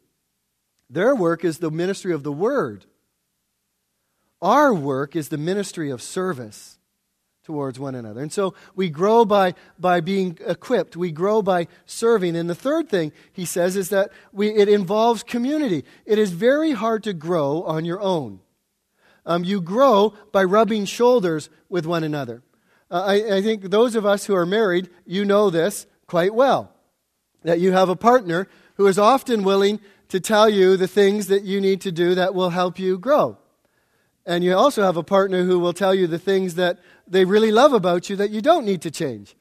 their 0.88 1.14
work 1.14 1.44
is 1.44 1.58
the 1.58 1.70
ministry 1.70 2.12
of 2.12 2.24
the 2.24 2.32
word. 2.32 2.86
Our 4.42 4.74
work 4.74 5.14
is 5.14 5.28
the 5.28 5.38
ministry 5.38 5.90
of 5.90 6.02
service 6.02 6.79
towards 7.44 7.78
one 7.78 7.94
another. 7.94 8.20
And 8.20 8.32
so 8.32 8.54
we 8.74 8.90
grow 8.90 9.24
by, 9.24 9.54
by 9.78 10.00
being 10.00 10.38
equipped, 10.46 10.96
we 10.96 11.10
grow 11.10 11.42
by 11.42 11.66
serving. 11.86 12.36
And 12.36 12.48
the 12.48 12.54
third 12.54 12.88
thing 12.88 13.12
he 13.32 13.44
says 13.44 13.76
is 13.76 13.88
that 13.88 14.10
we, 14.32 14.50
it 14.50 14.68
involves 14.68 15.22
community. 15.22 15.84
It 16.04 16.18
is 16.18 16.32
very 16.32 16.72
hard 16.72 17.02
to 17.04 17.12
grow 17.12 17.62
on 17.62 17.84
your 17.84 18.00
own. 18.00 18.40
Um, 19.26 19.44
you 19.44 19.60
grow 19.60 20.14
by 20.32 20.44
rubbing 20.44 20.84
shoulders 20.84 21.50
with 21.68 21.86
one 21.86 22.04
another. 22.04 22.42
Uh, 22.90 23.04
I, 23.04 23.36
I 23.36 23.42
think 23.42 23.70
those 23.70 23.94
of 23.94 24.04
us 24.04 24.24
who 24.26 24.34
are 24.34 24.46
married, 24.46 24.90
you 25.06 25.24
know 25.24 25.50
this 25.50 25.86
quite 26.06 26.34
well. 26.34 26.72
That 27.42 27.60
you 27.60 27.72
have 27.72 27.88
a 27.88 27.96
partner 27.96 28.48
who 28.74 28.86
is 28.86 28.98
often 28.98 29.44
willing 29.44 29.80
to 30.08 30.20
tell 30.20 30.48
you 30.48 30.76
the 30.76 30.88
things 30.88 31.28
that 31.28 31.44
you 31.44 31.60
need 31.60 31.80
to 31.82 31.92
do 31.92 32.14
that 32.16 32.34
will 32.34 32.50
help 32.50 32.78
you 32.78 32.98
grow. 32.98 33.38
And 34.26 34.44
you 34.44 34.54
also 34.56 34.82
have 34.82 34.96
a 34.96 35.02
partner 35.02 35.44
who 35.44 35.58
will 35.58 35.72
tell 35.72 35.94
you 35.94 36.06
the 36.06 36.18
things 36.18 36.56
that 36.56 36.78
they 37.10 37.24
really 37.24 37.52
love 37.52 37.72
about 37.72 38.08
you 38.08 38.16
that 38.16 38.30
you 38.30 38.40
don't 38.40 38.64
need 38.64 38.82
to 38.82 38.90
change. 38.90 39.36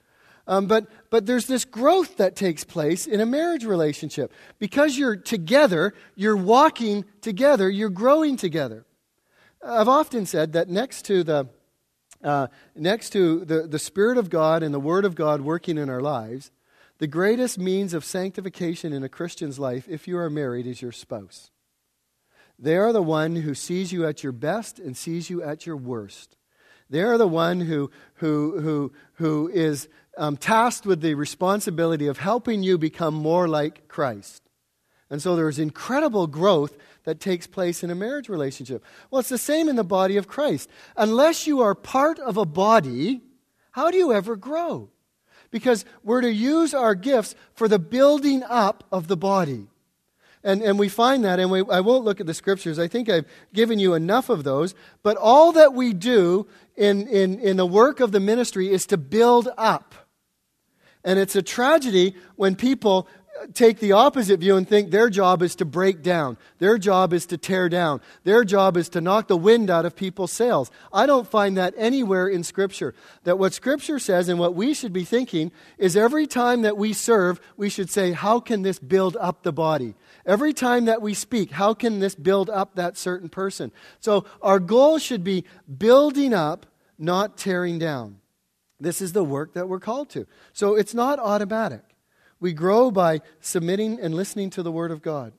Um, 0.48 0.66
but, 0.66 0.88
but 1.12 1.28
there's 1.28 1.46
this 1.46 1.64
growth 1.64 2.18
that 2.18 2.36
takes 2.36 2.64
place 2.64 3.06
in 3.06 3.22
a 3.22 3.26
marriage 3.26 3.66
relationship. 3.66 4.34
Because 4.58 4.98
you're 4.98 5.16
together, 5.16 5.94
you're 6.16 6.36
walking 6.36 7.06
together, 7.22 7.70
you're 7.70 7.90
growing 7.90 8.36
together. 8.36 8.86
I've 9.64 9.88
often 9.88 10.26
said 10.26 10.54
that 10.54 10.68
next 10.68 11.06
to 11.06 11.24
the, 11.24 11.50
uh, 12.24 12.48
next 12.76 13.12
to 13.12 13.46
the, 13.46 13.68
the 13.68 13.78
Spirit 13.78 14.18
of 14.18 14.32
God 14.32 14.64
and 14.64 14.74
the 14.74 14.80
Word 14.80 15.06
of 15.06 15.14
God 15.14 15.42
working 15.42 15.78
in 15.78 15.88
our 15.88 16.02
lives, 16.02 16.50
the 16.98 17.08
greatest 17.08 17.60
means 17.60 17.94
of 17.94 18.04
sanctification 18.04 18.92
in 18.92 19.04
a 19.04 19.10
Christian's 19.10 19.60
life, 19.60 19.88
if 19.88 20.08
you 20.08 20.18
are 20.18 20.32
married, 20.32 20.66
is 20.66 20.82
your 20.82 20.92
spouse. 20.92 21.52
They 22.58 22.76
are 22.76 22.92
the 22.92 23.04
one 23.04 23.38
who 23.38 23.54
sees 23.54 23.94
you 23.94 24.06
at 24.06 24.24
your 24.24 24.34
best 24.34 24.80
and 24.80 24.98
sees 24.98 25.30
you 25.30 25.44
at 25.44 25.66
your 25.68 25.78
worst. 25.78 26.36
They're 26.90 27.18
the 27.18 27.28
one 27.28 27.62
who, 27.62 27.92
who, 28.16 28.60
who, 28.60 28.92
who 29.14 29.50
is 29.54 29.88
um, 30.18 30.38
tasked 30.38 30.86
with 30.86 31.02
the 31.02 31.14
responsibility 31.14 32.08
of 32.08 32.18
helping 32.18 32.64
you 32.64 32.78
become 32.78 33.14
more 33.14 33.48
like 33.48 33.88
Christ. 33.88 34.44
And 35.10 35.22
so 35.22 35.36
there's 35.36 35.60
incredible 35.60 36.28
growth 36.28 36.78
that 37.04 37.20
takes 37.20 37.48
place 37.48 37.84
in 37.84 37.90
a 37.90 37.96
marriage 37.96 38.30
relationship. 38.30 38.84
Well, 39.10 39.20
it's 39.20 39.30
the 39.30 39.38
same 39.38 39.70
in 39.70 39.76
the 39.76 39.84
body 39.84 40.18
of 40.18 40.28
Christ. 40.28 40.70
Unless 40.96 41.48
you 41.48 41.62
are 41.62 41.74
part 41.74 42.20
of 42.20 42.38
a 42.38 42.46
body, 42.46 43.22
how 43.72 43.90
do 43.92 43.98
you 43.98 44.14
ever 44.14 44.36
grow? 44.36 44.90
because 45.52 45.86
we're 46.04 46.22
to 46.22 46.32
use 46.32 46.74
our 46.74 46.96
gifts 46.96 47.36
for 47.54 47.68
the 47.68 47.80
building 47.80 48.44
up 48.44 48.84
of 48.92 49.08
the 49.08 49.18
body. 49.18 49.68
And, 50.44 50.62
and 50.62 50.80
we 50.80 50.88
find 50.88 51.26
that, 51.26 51.40
and 51.40 51.52
we, 51.52 51.64
I 51.70 51.82
won't 51.82 52.06
look 52.06 52.22
at 52.22 52.26
the 52.26 52.34
scriptures. 52.34 52.80
I 52.80 52.88
think 52.88 53.10
I've 53.10 53.26
given 53.54 53.78
you 53.78 53.94
enough 53.94 54.30
of 54.30 54.44
those. 54.44 54.74
But 55.04 55.18
all 55.18 55.52
that 55.54 55.74
we 55.74 55.94
do 55.94 56.48
in, 56.78 57.08
in, 57.08 57.40
in 57.40 57.58
the 57.58 57.66
work 57.66 58.00
of 58.00 58.12
the 58.12 58.22
ministry 58.22 58.72
is 58.72 58.86
to 58.88 58.98
build 58.98 59.50
up. 59.58 59.96
And 61.04 61.20
it's 61.20 61.36
a 61.36 61.42
tragedy 61.42 62.16
when 62.36 62.56
people 62.56 63.08
take 63.54 63.80
the 63.80 63.92
opposite 63.94 64.40
view 64.40 64.58
and 64.58 64.68
think 64.68 64.92
their 64.92 65.10
job 65.10 65.42
is 65.42 65.56
to 65.56 65.66
break 65.66 66.02
down. 66.02 66.38
Their 66.58 66.78
job 66.78 67.14
is 67.14 67.26
to 67.28 67.38
tear 67.38 67.70
down. 67.70 68.02
Their 68.24 68.44
job 68.44 68.78
is 68.78 68.90
to 68.90 69.02
knock 69.02 69.28
the 69.28 69.38
wind 69.38 69.70
out 69.70 69.86
of 69.86 69.96
people's 69.96 70.32
sails. 70.32 70.72
I 70.92 71.06
don't 71.06 71.28
find 71.28 71.58
that 71.58 71.74
anywhere 71.78 72.28
in 72.28 72.44
Scripture. 72.44 72.94
That 73.24 73.40
what 73.40 73.54
Scripture 73.54 74.00
says 74.00 74.30
and 74.30 74.40
what 74.40 74.56
we 74.56 74.74
should 74.74 74.94
be 74.94 75.06
thinking 75.06 75.52
is 75.78 75.96
every 75.96 76.28
time 76.28 76.62
that 76.64 76.78
we 76.78 76.94
serve, 76.94 77.40
we 77.58 77.70
should 77.70 77.90
say, 77.90 78.12
How 78.12 78.40
can 78.40 78.62
this 78.62 78.80
build 78.80 79.18
up 79.20 79.44
the 79.44 79.54
body? 79.54 79.96
Every 80.26 80.54
time 80.54 80.86
that 80.86 81.02
we 81.02 81.14
speak, 81.14 81.52
how 81.52 81.74
can 81.74 82.00
this 82.00 82.16
build 82.16 82.50
up 82.50 82.76
that 82.76 82.98
certain 82.98 83.30
person? 83.30 83.72
So 84.00 84.26
our 84.42 84.60
goal 84.60 85.00
should 85.00 85.24
be 85.24 85.46
building 85.78 86.34
up, 86.34 86.66
not 86.98 87.38
tearing 87.38 87.80
down. 87.80 88.20
This 88.80 89.02
is 89.02 89.14
the 89.14 89.24
work 89.24 89.54
that 89.54 89.68
we're 89.68 89.80
called 89.80 90.10
to. 90.12 90.26
So 90.54 90.76
it's 90.76 90.94
not 90.94 91.20
automatic. 91.20 91.82
We 92.40 92.54
grow 92.54 92.92
by 92.92 93.22
submitting 93.42 94.00
and 94.00 94.16
listening 94.16 94.50
to 94.52 94.64
the 94.64 94.72
Word 94.72 94.92
of 94.92 95.02
God. 95.02 95.34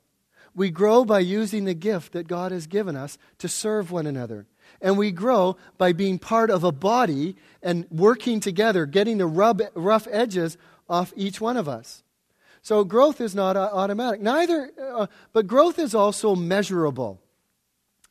We 0.54 0.70
grow 0.70 1.04
by 1.04 1.20
using 1.20 1.64
the 1.64 1.74
gift 1.74 2.12
that 2.12 2.26
God 2.26 2.52
has 2.52 2.66
given 2.66 2.96
us 2.96 3.18
to 3.38 3.48
serve 3.48 3.90
one 3.90 4.06
another. 4.06 4.46
And 4.80 4.98
we 4.98 5.12
grow 5.12 5.56
by 5.78 5.92
being 5.92 6.18
part 6.18 6.50
of 6.50 6.64
a 6.64 6.72
body 6.72 7.36
and 7.62 7.86
working 7.90 8.40
together, 8.40 8.86
getting 8.86 9.18
the 9.18 9.26
rub, 9.26 9.62
rough 9.74 10.06
edges 10.10 10.56
off 10.88 11.12
each 11.16 11.40
one 11.40 11.56
of 11.56 11.68
us. 11.68 12.02
So 12.62 12.84
growth 12.84 13.20
is 13.20 13.34
not 13.34 13.56
automatic. 13.56 14.20
Neither, 14.20 14.70
uh, 14.78 15.06
but 15.32 15.46
growth 15.46 15.78
is 15.78 15.94
also 15.94 16.34
measurable. 16.34 17.20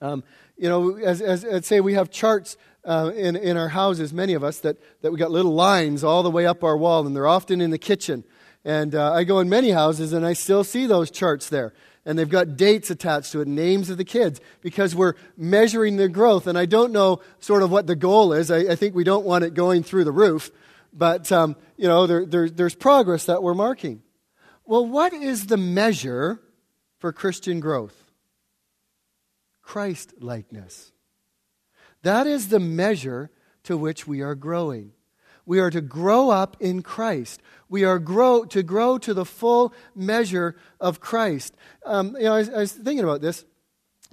Um, 0.01 0.23
you 0.57 0.69
know, 0.69 0.95
as, 0.97 1.21
as, 1.21 1.43
as, 1.43 1.65
say 1.65 1.81
we 1.81 1.93
have 1.93 2.09
charts 2.09 2.57
uh, 2.83 3.11
in, 3.15 3.35
in 3.35 3.57
our 3.57 3.69
houses, 3.69 4.13
many 4.13 4.33
of 4.33 4.43
us, 4.43 4.59
that, 4.59 4.77
that 5.01 5.11
we 5.11 5.17
got 5.17 5.29
little 5.29 5.53
lines 5.53 6.03
all 6.03 6.23
the 6.23 6.31
way 6.31 6.45
up 6.45 6.63
our 6.63 6.77
wall, 6.77 7.05
and 7.05 7.15
they're 7.15 7.27
often 7.27 7.61
in 7.61 7.69
the 7.69 7.77
kitchen. 7.77 8.23
And 8.65 8.93
uh, 8.93 9.13
I 9.13 9.23
go 9.23 9.39
in 9.39 9.49
many 9.49 9.69
houses 9.69 10.13
and 10.13 10.25
I 10.25 10.33
still 10.33 10.63
see 10.63 10.85
those 10.85 11.11
charts 11.11 11.49
there. 11.49 11.73
And 12.05 12.17
they've 12.17 12.29
got 12.29 12.57
dates 12.57 12.89
attached 12.89 13.31
to 13.33 13.41
it, 13.41 13.47
names 13.47 13.89
of 13.89 13.97
the 13.97 14.05
kids, 14.05 14.41
because 14.61 14.95
we're 14.95 15.13
measuring 15.37 15.97
their 15.97 16.07
growth. 16.07 16.47
And 16.47 16.57
I 16.57 16.65
don't 16.65 16.91
know 16.91 17.21
sort 17.39 17.61
of 17.61 17.71
what 17.71 17.87
the 17.87 17.95
goal 17.95 18.33
is. 18.33 18.49
I, 18.49 18.59
I 18.59 18.75
think 18.75 18.95
we 18.95 19.03
don't 19.03 19.25
want 19.25 19.43
it 19.43 19.53
going 19.53 19.83
through 19.83 20.05
the 20.05 20.11
roof. 20.11 20.49
But, 20.91 21.31
um, 21.31 21.55
you 21.77 21.87
know, 21.87 22.07
there, 22.07 22.25
there, 22.25 22.49
there's 22.49 22.75
progress 22.75 23.25
that 23.25 23.43
we're 23.43 23.53
marking. 23.53 24.01
Well, 24.65 24.85
what 24.85 25.13
is 25.13 25.47
the 25.47 25.57
measure 25.57 26.39
for 26.99 27.11
Christian 27.11 27.59
growth? 27.59 27.95
Christ 29.61 30.13
likeness. 30.19 30.91
That 32.01 32.27
is 32.27 32.47
the 32.47 32.59
measure 32.59 33.29
to 33.63 33.77
which 33.77 34.07
we 34.07 34.21
are 34.21 34.35
growing. 34.35 34.93
We 35.49 35.59
are 35.61 35.71
to 35.71 35.81
grow 35.81 36.29
up 36.29 36.57
in 36.59 36.83
Christ. 36.83 37.41
We 37.69 37.83
are 37.83 37.97
grow, 37.97 38.45
to 38.45 38.61
grow 38.61 38.99
to 38.99 39.15
the 39.15 39.25
full 39.25 39.73
measure 39.95 40.55
of 40.79 40.99
Christ. 40.99 41.55
Um, 41.83 42.15
you 42.17 42.25
know, 42.25 42.35
I 42.35 42.37
was, 42.37 42.49
I 42.51 42.57
was, 42.57 42.71
thinking 42.71 43.03
about 43.03 43.21
this. 43.21 43.45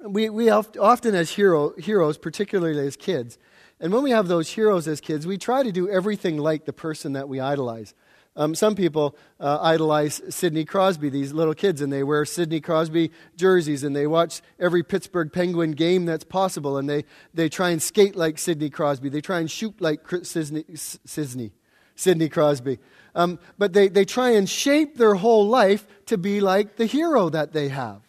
We, 0.02 0.30
we 0.30 0.48
often, 0.48 1.14
as 1.14 1.32
hero, 1.32 1.74
heroes, 1.76 2.16
particularly 2.16 2.86
as 2.86 2.96
kids, 2.96 3.36
and 3.80 3.92
when 3.92 4.02
we 4.02 4.12
have 4.12 4.28
those 4.28 4.48
heroes 4.48 4.88
as 4.88 5.02
kids, 5.02 5.26
we 5.26 5.36
try 5.36 5.62
to 5.62 5.70
do 5.70 5.90
everything 5.90 6.38
like 6.38 6.64
the 6.64 6.72
person 6.72 7.12
that 7.12 7.28
we 7.28 7.38
idolize. 7.38 7.92
Um, 8.36 8.54
some 8.54 8.74
people 8.74 9.16
uh, 9.40 9.58
idolize 9.62 10.20
Sidney 10.28 10.66
Crosby, 10.66 11.08
these 11.08 11.32
little 11.32 11.54
kids, 11.54 11.80
and 11.80 11.90
they 11.90 12.02
wear 12.02 12.24
Sidney 12.26 12.60
Crosby 12.60 13.10
jerseys 13.34 13.82
and 13.82 13.96
they 13.96 14.06
watch 14.06 14.42
every 14.60 14.82
Pittsburgh 14.82 15.32
Penguin 15.32 15.72
game 15.72 16.04
that's 16.04 16.24
possible 16.24 16.76
and 16.76 16.88
they, 16.88 17.04
they 17.32 17.48
try 17.48 17.70
and 17.70 17.80
skate 17.82 18.14
like 18.14 18.38
Sidney 18.38 18.68
Crosby. 18.68 19.08
They 19.08 19.22
try 19.22 19.40
and 19.40 19.50
shoot 19.50 19.80
like 19.80 20.00
Sidney, 20.22 20.64
Sidney, 20.74 21.52
Sidney 21.94 22.28
Crosby. 22.28 22.78
Um, 23.14 23.38
but 23.56 23.72
they, 23.72 23.88
they 23.88 24.04
try 24.04 24.30
and 24.30 24.46
shape 24.46 24.98
their 24.98 25.14
whole 25.14 25.48
life 25.48 25.86
to 26.06 26.18
be 26.18 26.40
like 26.40 26.76
the 26.76 26.86
hero 26.86 27.30
that 27.30 27.54
they 27.54 27.68
have. 27.68 28.02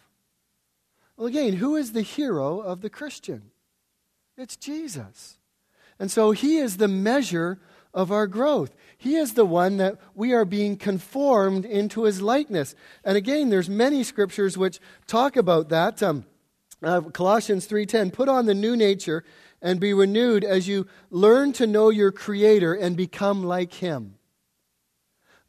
Well, 1.16 1.26
again, 1.26 1.54
who 1.54 1.74
is 1.74 1.92
the 1.92 2.02
hero 2.02 2.60
of 2.60 2.82
the 2.82 2.90
Christian? 2.90 3.50
It's 4.36 4.56
Jesus. 4.56 5.38
And 5.98 6.10
so 6.10 6.32
he 6.32 6.58
is 6.58 6.76
the 6.76 6.86
measure 6.86 7.58
of 7.94 8.12
our 8.12 8.26
growth. 8.26 8.74
He 8.98 9.14
is 9.14 9.34
the 9.34 9.46
one 9.46 9.76
that 9.76 9.96
we 10.14 10.32
are 10.32 10.44
being 10.44 10.76
conformed 10.76 11.64
into 11.64 12.02
his 12.02 12.20
likeness. 12.20 12.74
And 13.04 13.16
again, 13.16 13.48
there's 13.48 13.70
many 13.70 14.02
scriptures 14.02 14.58
which 14.58 14.80
talk 15.06 15.36
about 15.36 15.68
that. 15.68 16.02
Um, 16.02 16.26
uh, 16.82 17.02
Colossians 17.02 17.66
3:10, 17.66 18.10
put 18.10 18.28
on 18.28 18.46
the 18.46 18.54
new 18.54 18.76
nature 18.76 19.24
and 19.62 19.80
be 19.80 19.94
renewed 19.94 20.44
as 20.44 20.68
you 20.68 20.86
learn 21.10 21.52
to 21.52 21.66
know 21.66 21.90
your 21.90 22.12
creator 22.12 22.74
and 22.74 22.96
become 22.96 23.44
like 23.44 23.74
him. 23.74 24.16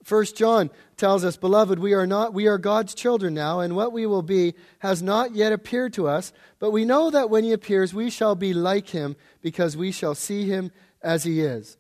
First 0.03 0.36
John 0.36 0.70
tells 0.96 1.24
us, 1.24 1.36
Beloved, 1.36 1.79
we 1.79 1.94
are 1.94 2.08
not 2.08 2.34
we 2.34 2.48
are 2.48 2.58
God's 2.58 2.94
children 2.94 3.34
now, 3.34 3.60
and 3.60 3.75
what 3.75 3.91
we 3.91 4.06
will 4.06 4.24
be 4.24 4.53
has 4.79 5.01
not 5.01 5.34
yet 5.34 5.53
appeared 5.53 5.94
to 5.94 6.08
us, 6.08 6.34
but 6.60 6.72
we 6.72 6.86
know 6.86 7.10
that 7.10 7.29
when 7.29 7.44
he 7.44 7.51
appears 7.51 7.94
we 7.94 8.10
shall 8.12 8.36
be 8.36 8.53
like 8.53 8.89
him, 8.89 9.15
because 9.41 9.75
we 9.75 9.91
shall 9.91 10.15
see 10.15 10.46
him 10.46 10.72
as 11.01 11.24
he 11.24 11.41
is 11.41 11.77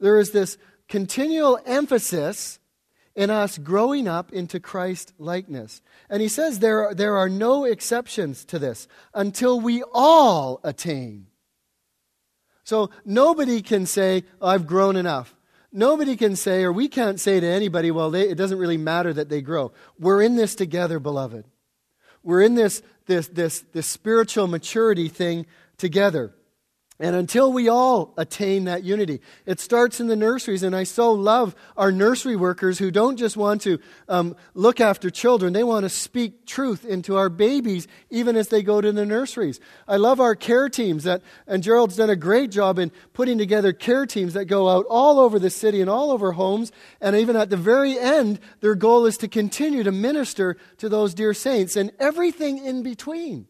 there 0.00 0.18
is 0.18 0.30
this 0.30 0.58
continual 0.88 1.58
emphasis 1.66 2.58
in 3.14 3.30
us 3.30 3.58
growing 3.58 4.06
up 4.06 4.32
into 4.32 4.60
Christ 4.60 5.12
likeness. 5.18 5.82
And 6.08 6.22
he 6.22 6.28
says 6.28 6.58
there 6.60 6.88
are, 6.88 6.94
there 6.94 7.16
are 7.16 7.28
no 7.28 7.64
exceptions 7.64 8.44
to 8.46 8.58
this 8.58 8.86
until 9.12 9.60
we 9.60 9.82
all 9.92 10.60
attain. 10.62 11.26
So 12.62 12.90
nobody 13.04 13.60
can 13.60 13.86
say, 13.86 14.24
oh, 14.40 14.48
I've 14.48 14.66
grown 14.66 14.94
enough. 14.94 15.34
Nobody 15.72 16.16
can 16.16 16.36
say, 16.36 16.62
or 16.62 16.72
we 16.72 16.86
can't 16.86 17.18
say 17.18 17.40
to 17.40 17.46
anybody, 17.46 17.90
well, 17.90 18.10
they, 18.10 18.28
it 18.28 18.36
doesn't 18.36 18.58
really 18.58 18.76
matter 18.76 19.12
that 19.12 19.28
they 19.28 19.42
grow. 19.42 19.72
We're 19.98 20.22
in 20.22 20.36
this 20.36 20.54
together, 20.54 20.98
beloved. 20.98 21.44
We're 22.22 22.42
in 22.42 22.54
this, 22.54 22.82
this, 23.06 23.28
this, 23.28 23.64
this 23.72 23.86
spiritual 23.86 24.46
maturity 24.46 25.08
thing 25.08 25.46
together. 25.76 26.34
And 27.00 27.14
until 27.14 27.52
we 27.52 27.68
all 27.68 28.12
attain 28.16 28.64
that 28.64 28.82
unity, 28.82 29.20
it 29.46 29.60
starts 29.60 30.00
in 30.00 30.08
the 30.08 30.16
nurseries. 30.16 30.64
And 30.64 30.74
I 30.74 30.82
so 30.82 31.12
love 31.12 31.54
our 31.76 31.92
nursery 31.92 32.34
workers 32.34 32.80
who 32.80 32.90
don't 32.90 33.16
just 33.16 33.36
want 33.36 33.62
to 33.62 33.78
um, 34.08 34.34
look 34.54 34.80
after 34.80 35.08
children, 35.08 35.52
they 35.52 35.62
want 35.62 35.84
to 35.84 35.90
speak 35.90 36.44
truth 36.44 36.84
into 36.84 37.16
our 37.16 37.28
babies 37.28 37.86
even 38.10 38.34
as 38.34 38.48
they 38.48 38.64
go 38.64 38.80
to 38.80 38.90
the 38.90 39.06
nurseries. 39.06 39.60
I 39.86 39.96
love 39.96 40.18
our 40.18 40.34
care 40.34 40.68
teams 40.68 41.04
that, 41.04 41.22
and 41.46 41.62
Gerald's 41.62 41.96
done 41.96 42.10
a 42.10 42.16
great 42.16 42.50
job 42.50 42.80
in 42.80 42.90
putting 43.12 43.38
together 43.38 43.72
care 43.72 44.04
teams 44.04 44.34
that 44.34 44.46
go 44.46 44.68
out 44.68 44.84
all 44.90 45.20
over 45.20 45.38
the 45.38 45.50
city 45.50 45.80
and 45.80 45.88
all 45.88 46.10
over 46.10 46.32
homes. 46.32 46.72
And 47.00 47.14
even 47.14 47.36
at 47.36 47.48
the 47.48 47.56
very 47.56 47.96
end, 47.96 48.40
their 48.60 48.74
goal 48.74 49.06
is 49.06 49.18
to 49.18 49.28
continue 49.28 49.84
to 49.84 49.92
minister 49.92 50.56
to 50.78 50.88
those 50.88 51.14
dear 51.14 51.32
saints 51.32 51.76
and 51.76 51.92
everything 52.00 52.58
in 52.58 52.82
between. 52.82 53.46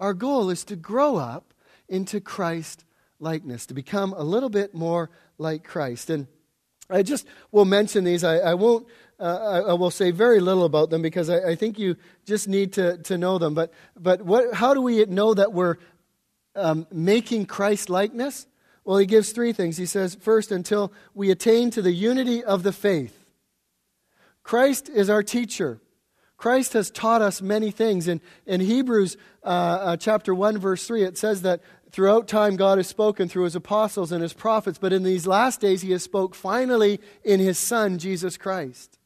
Our 0.00 0.12
goal 0.12 0.50
is 0.50 0.64
to 0.64 0.74
grow 0.74 1.18
up 1.18 1.51
into 1.88 2.20
Christ 2.20 2.84
likeness, 3.20 3.66
to 3.66 3.74
become 3.74 4.12
a 4.12 4.22
little 4.22 4.48
bit 4.48 4.74
more 4.74 5.10
like 5.38 5.64
Christ. 5.64 6.10
And 6.10 6.26
I 6.90 7.02
just 7.02 7.26
will 7.50 7.64
mention 7.64 8.04
these. 8.04 8.24
I, 8.24 8.38
I 8.38 8.54
won't. 8.54 8.86
Uh, 9.20 9.62
I, 9.64 9.70
I, 9.70 9.72
will 9.74 9.92
say 9.92 10.10
very 10.10 10.40
little 10.40 10.64
about 10.64 10.90
them 10.90 11.00
because 11.00 11.30
I, 11.30 11.50
I, 11.50 11.54
think 11.54 11.78
you 11.78 11.96
just 12.26 12.48
need 12.48 12.72
to, 12.72 12.98
to 12.98 13.16
know 13.16 13.38
them. 13.38 13.54
But 13.54 13.72
but 13.96 14.22
what? 14.22 14.52
How 14.52 14.74
do 14.74 14.82
we 14.82 15.04
know 15.04 15.32
that 15.32 15.52
we're 15.52 15.76
um, 16.56 16.88
making 16.90 17.46
Christ 17.46 17.88
likeness? 17.88 18.48
Well, 18.84 18.98
he 18.98 19.06
gives 19.06 19.30
three 19.30 19.52
things. 19.52 19.76
He 19.76 19.86
says, 19.86 20.16
first, 20.16 20.50
until 20.50 20.92
we 21.14 21.30
attain 21.30 21.70
to 21.70 21.82
the 21.82 21.92
unity 21.92 22.42
of 22.42 22.64
the 22.64 22.72
faith. 22.72 23.24
Christ 24.42 24.88
is 24.88 25.08
our 25.08 25.22
teacher. 25.22 25.80
Christ 26.42 26.72
has 26.72 26.90
taught 26.90 27.22
us 27.22 27.40
many 27.40 27.70
things. 27.70 28.08
In, 28.08 28.20
in 28.46 28.60
Hebrews 28.60 29.16
uh, 29.44 29.46
uh, 29.46 29.96
chapter 29.96 30.34
1, 30.34 30.58
verse 30.58 30.84
3, 30.84 31.04
it 31.04 31.16
says 31.16 31.42
that 31.42 31.60
throughout 31.92 32.26
time 32.26 32.56
God 32.56 32.78
has 32.78 32.88
spoken 32.88 33.28
through 33.28 33.44
his 33.44 33.54
apostles 33.54 34.10
and 34.10 34.20
his 34.20 34.32
prophets, 34.32 34.76
but 34.76 34.92
in 34.92 35.04
these 35.04 35.24
last 35.24 35.60
days 35.60 35.82
he 35.82 35.92
has 35.92 36.02
spoke 36.02 36.34
finally 36.34 36.98
in 37.22 37.38
his 37.38 37.60
Son, 37.60 37.96
Jesus 37.96 38.36
Christ. 38.36 38.98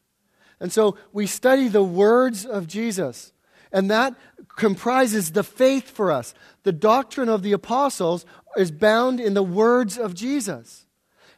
And 0.59 0.71
so 0.73 0.97
we 1.13 1.27
study 1.27 1.67
the 1.67 1.83
words 1.83 2.43
of 2.43 2.65
Jesus, 2.65 3.33
and 3.71 3.91
that 3.91 4.15
comprises 4.55 5.33
the 5.33 5.43
faith 5.43 5.91
for 5.91 6.11
us. 6.11 6.33
The 6.63 6.71
doctrine 6.71 7.29
of 7.29 7.43
the 7.43 7.53
apostles 7.53 8.25
is 8.55 8.71
bound 8.71 9.19
in 9.19 9.35
the 9.35 9.43
words 9.43 9.99
of 9.99 10.15
Jesus. 10.15 10.87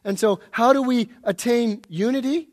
And 0.02 0.18
so, 0.18 0.40
how 0.52 0.72
do 0.72 0.80
we 0.80 1.10
attain 1.24 1.82
unity? 1.90 2.48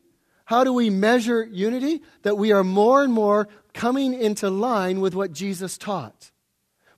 How 0.47 0.63
do 0.63 0.71
we 0.71 0.89
measure 0.89 1.43
unity? 1.43 2.01
That 2.21 2.37
we 2.37 2.53
are 2.53 2.63
more 2.63 3.03
and 3.03 3.11
more 3.11 3.49
coming 3.73 4.13
into 4.13 4.49
line 4.49 5.01
with 5.01 5.13
what 5.13 5.33
Jesus 5.33 5.77
taught, 5.77 6.31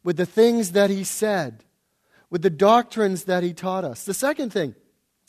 with 0.03 0.18
the 0.18 0.25
things 0.27 0.74
that 0.74 0.91
he 0.91 1.03
said, 1.03 1.63
with 2.29 2.44
the 2.44 2.51
doctrines 2.51 3.24
that 3.24 3.41
he 3.41 3.51
taught 3.53 3.84
us. 3.84 4.06
The 4.06 4.13
second 4.13 4.53
thing 4.53 4.75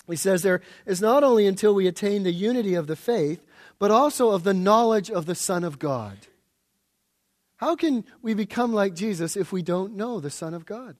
He 0.07 0.17
says 0.17 0.43
there 0.43 0.61
is 0.85 1.01
not 1.01 1.25
only 1.25 1.47
until 1.47 1.75
we 1.75 1.87
attain 1.87 2.23
the 2.23 2.33
unity 2.33 2.75
of 2.75 2.89
the 2.89 2.95
faith, 2.95 3.43
but 3.79 3.91
also 3.91 4.33
of 4.33 4.45
the 4.45 4.53
knowledge 4.53 5.11
of 5.11 5.25
the 5.25 5.35
Son 5.35 5.65
of 5.65 5.79
God. 5.79 6.19
How 7.57 7.75
can 7.75 8.05
we 8.21 8.35
become 8.35 8.75
like 8.75 8.95
Jesus 8.95 9.35
if 9.35 9.51
we 9.51 9.63
don't 9.63 9.97
know 9.97 10.21
the 10.21 10.29
Son 10.29 10.53
of 10.53 10.67
God? 10.67 10.97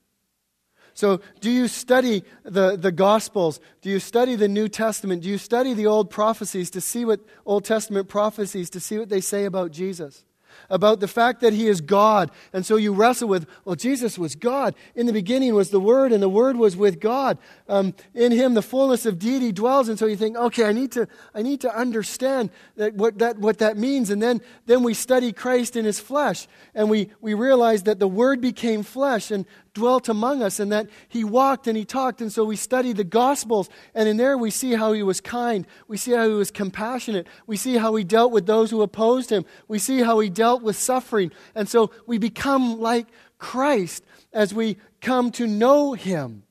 So, 0.93 1.21
do 1.39 1.49
you 1.49 1.67
study 1.67 2.23
the, 2.43 2.75
the 2.75 2.91
Gospels? 2.91 3.59
Do 3.81 3.89
you 3.89 3.99
study 3.99 4.35
the 4.35 4.47
New 4.47 4.67
Testament? 4.67 5.23
Do 5.23 5.29
you 5.29 5.37
study 5.37 5.73
the 5.73 5.87
old 5.87 6.09
prophecies 6.09 6.69
to 6.71 6.81
see 6.81 7.05
what 7.05 7.21
Old 7.45 7.65
Testament 7.65 8.07
prophecies 8.07 8.69
to 8.71 8.79
see 8.79 8.97
what 8.97 9.09
they 9.09 9.21
say 9.21 9.45
about 9.45 9.71
Jesus? 9.71 10.25
about 10.69 10.99
the 10.99 11.07
fact 11.07 11.41
that 11.41 11.53
he 11.53 11.67
is 11.67 11.81
God. 11.81 12.31
And 12.53 12.65
so 12.65 12.75
you 12.75 12.93
wrestle 12.93 13.27
with, 13.27 13.47
well, 13.65 13.75
Jesus 13.75 14.17
was 14.17 14.35
God. 14.35 14.75
In 14.95 15.05
the 15.05 15.13
beginning 15.13 15.53
was 15.53 15.69
the 15.69 15.79
Word, 15.79 16.11
and 16.11 16.21
the 16.21 16.29
Word 16.29 16.55
was 16.55 16.75
with 16.75 16.99
God. 16.99 17.37
Um, 17.67 17.93
in 18.13 18.31
him, 18.31 18.53
the 18.53 18.61
fullness 18.61 19.05
of 19.05 19.19
deity 19.19 19.51
dwells. 19.51 19.89
And 19.89 19.97
so 19.97 20.05
you 20.05 20.15
think, 20.15 20.37
okay, 20.37 20.65
I 20.65 20.71
need 20.71 20.91
to, 20.93 21.07
I 21.33 21.41
need 21.41 21.61
to 21.61 21.75
understand 21.75 22.49
that, 22.77 22.93
what, 22.93 23.19
that, 23.19 23.37
what 23.37 23.59
that 23.59 23.77
means. 23.77 24.09
And 24.09 24.21
then, 24.21 24.41
then 24.65 24.83
we 24.83 24.93
study 24.93 25.31
Christ 25.31 25.75
in 25.75 25.85
his 25.85 25.99
flesh, 25.99 26.47
and 26.73 26.89
we, 26.89 27.09
we 27.19 27.33
realize 27.33 27.83
that 27.83 27.99
the 27.99 28.07
Word 28.07 28.41
became 28.41 28.83
flesh 28.83 29.31
and 29.31 29.45
dwelt 29.73 30.09
among 30.09 30.41
us, 30.41 30.59
and 30.59 30.71
that 30.71 30.87
he 31.07 31.23
walked 31.23 31.67
and 31.67 31.77
he 31.77 31.85
talked. 31.85 32.21
And 32.21 32.31
so 32.31 32.43
we 32.43 32.55
study 32.55 32.93
the 32.93 33.03
Gospels, 33.03 33.69
and 33.95 34.09
in 34.09 34.17
there 34.17 34.37
we 34.37 34.51
see 34.51 34.73
how 34.73 34.93
he 34.93 35.03
was 35.03 35.21
kind. 35.21 35.65
We 35.87 35.97
see 35.97 36.11
how 36.11 36.27
he 36.27 36.33
was 36.33 36.51
compassionate. 36.51 37.27
We 37.47 37.57
see 37.57 37.77
how 37.77 37.95
he 37.95 38.03
dealt 38.03 38.31
with 38.31 38.45
those 38.45 38.71
who 38.71 38.81
opposed 38.81 39.29
him. 39.29 39.45
We 39.67 39.79
see 39.79 39.99
how 39.99 40.19
he 40.19 40.29
dealt 40.29 40.61
with 40.61 40.75
suffering. 40.75 41.31
And 41.55 41.69
so 41.69 41.91
we 42.05 42.17
become 42.17 42.79
like 42.79 43.07
Christ 43.37 44.03
as 44.33 44.53
we 44.53 44.77
come 44.99 45.31
to 45.31 45.47
know 45.47 45.93
him. 45.93 46.43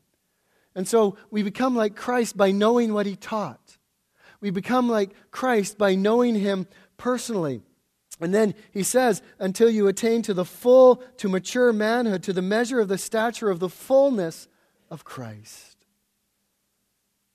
And 0.74 0.86
so 0.86 1.16
we 1.30 1.42
become 1.42 1.76
like 1.76 1.96
Christ 1.96 2.36
by 2.36 2.52
knowing 2.52 2.94
what 2.94 3.06
he 3.06 3.16
taught. 3.16 3.78
We 4.40 4.50
become 4.50 4.88
like 4.88 5.10
Christ 5.30 5.76
by 5.76 5.94
knowing 5.94 6.34
him 6.34 6.66
personally. 6.96 7.62
And 8.20 8.34
then 8.34 8.54
he 8.70 8.82
says, 8.82 9.22
until 9.38 9.70
you 9.70 9.88
attain 9.88 10.22
to 10.22 10.34
the 10.34 10.44
full, 10.44 11.02
to 11.16 11.28
mature 11.28 11.72
manhood, 11.72 12.22
to 12.24 12.32
the 12.32 12.42
measure 12.42 12.78
of 12.78 12.88
the 12.88 12.98
stature 12.98 13.50
of 13.50 13.60
the 13.60 13.70
fullness 13.70 14.46
of 14.90 15.04
Christ. 15.04 15.86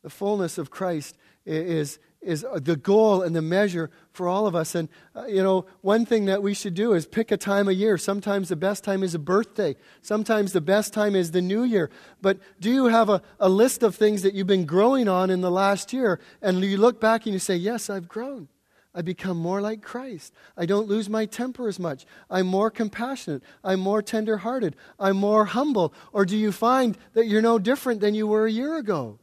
The 0.04 0.12
fullness 0.12 0.60
of 0.60 0.70
Christ 0.70 1.18
is, 1.48 1.98
is 2.22 2.46
the 2.54 2.76
goal 2.76 3.24
and 3.24 3.36
the 3.36 3.42
measure 3.42 3.90
for 4.12 4.28
all 4.28 4.46
of 4.46 4.56
us. 4.56 4.76
And, 4.76 4.88
uh, 5.16 5.26
you 5.26 5.42
know, 5.42 5.66
one 5.82 6.06
thing 6.06 6.26
that 6.26 6.44
we 6.44 6.54
should 6.54 6.76
do 6.76 6.94
is 6.94 7.08
pick 7.08 7.32
a 7.32 7.38
time 7.38 7.68
of 7.68 7.74
year. 7.74 7.98
Sometimes 7.98 8.50
the 8.50 8.56
best 8.56 8.84
time 8.84 9.02
is 9.02 9.16
a 9.16 9.20
birthday, 9.20 9.76
sometimes 10.04 10.54
the 10.54 10.62
best 10.62 10.94
time 10.94 11.16
is 11.16 11.32
the 11.32 11.42
new 11.42 11.64
year. 11.64 11.90
But 12.22 12.40
do 12.60 12.72
you 12.72 12.86
have 12.86 13.10
a, 13.10 13.24
a 13.40 13.50
list 13.50 13.82
of 13.82 13.96
things 13.96 14.22
that 14.22 14.36
you've 14.36 14.46
been 14.46 14.66
growing 14.66 15.08
on 15.08 15.32
in 15.32 15.42
the 15.42 15.52
last 15.52 15.92
year? 15.92 16.20
And 16.42 16.64
you 16.64 16.78
look 16.78 17.02
back 17.02 17.26
and 17.26 17.34
you 17.34 17.40
say, 17.40 17.56
Yes, 17.56 17.90
I've 17.90 18.08
grown. 18.08 18.50
I 18.96 19.02
become 19.02 19.38
more 19.38 19.60
like 19.60 19.82
Christ. 19.82 20.34
I 20.56 20.66
don't 20.66 20.88
lose 20.88 21.10
my 21.10 21.26
temper 21.26 21.68
as 21.68 21.78
much. 21.78 22.06
I'm 22.30 22.48
more 22.48 22.72
compassionate. 22.72 23.44
I'm 23.62 23.82
more 23.82 24.02
tenderhearted. 24.02 24.78
I'm 24.98 25.18
more 25.18 25.44
humble. 25.46 25.94
Or 26.14 26.26
do 26.26 26.38
you 26.38 26.54
find 26.54 26.98
that 27.14 27.28
you're 27.28 27.42
no 27.42 27.60
different 27.60 28.00
than 28.00 28.16
you 28.16 28.26
were 28.26 28.46
a 28.46 28.52
year 28.52 28.78
ago? 28.78 29.20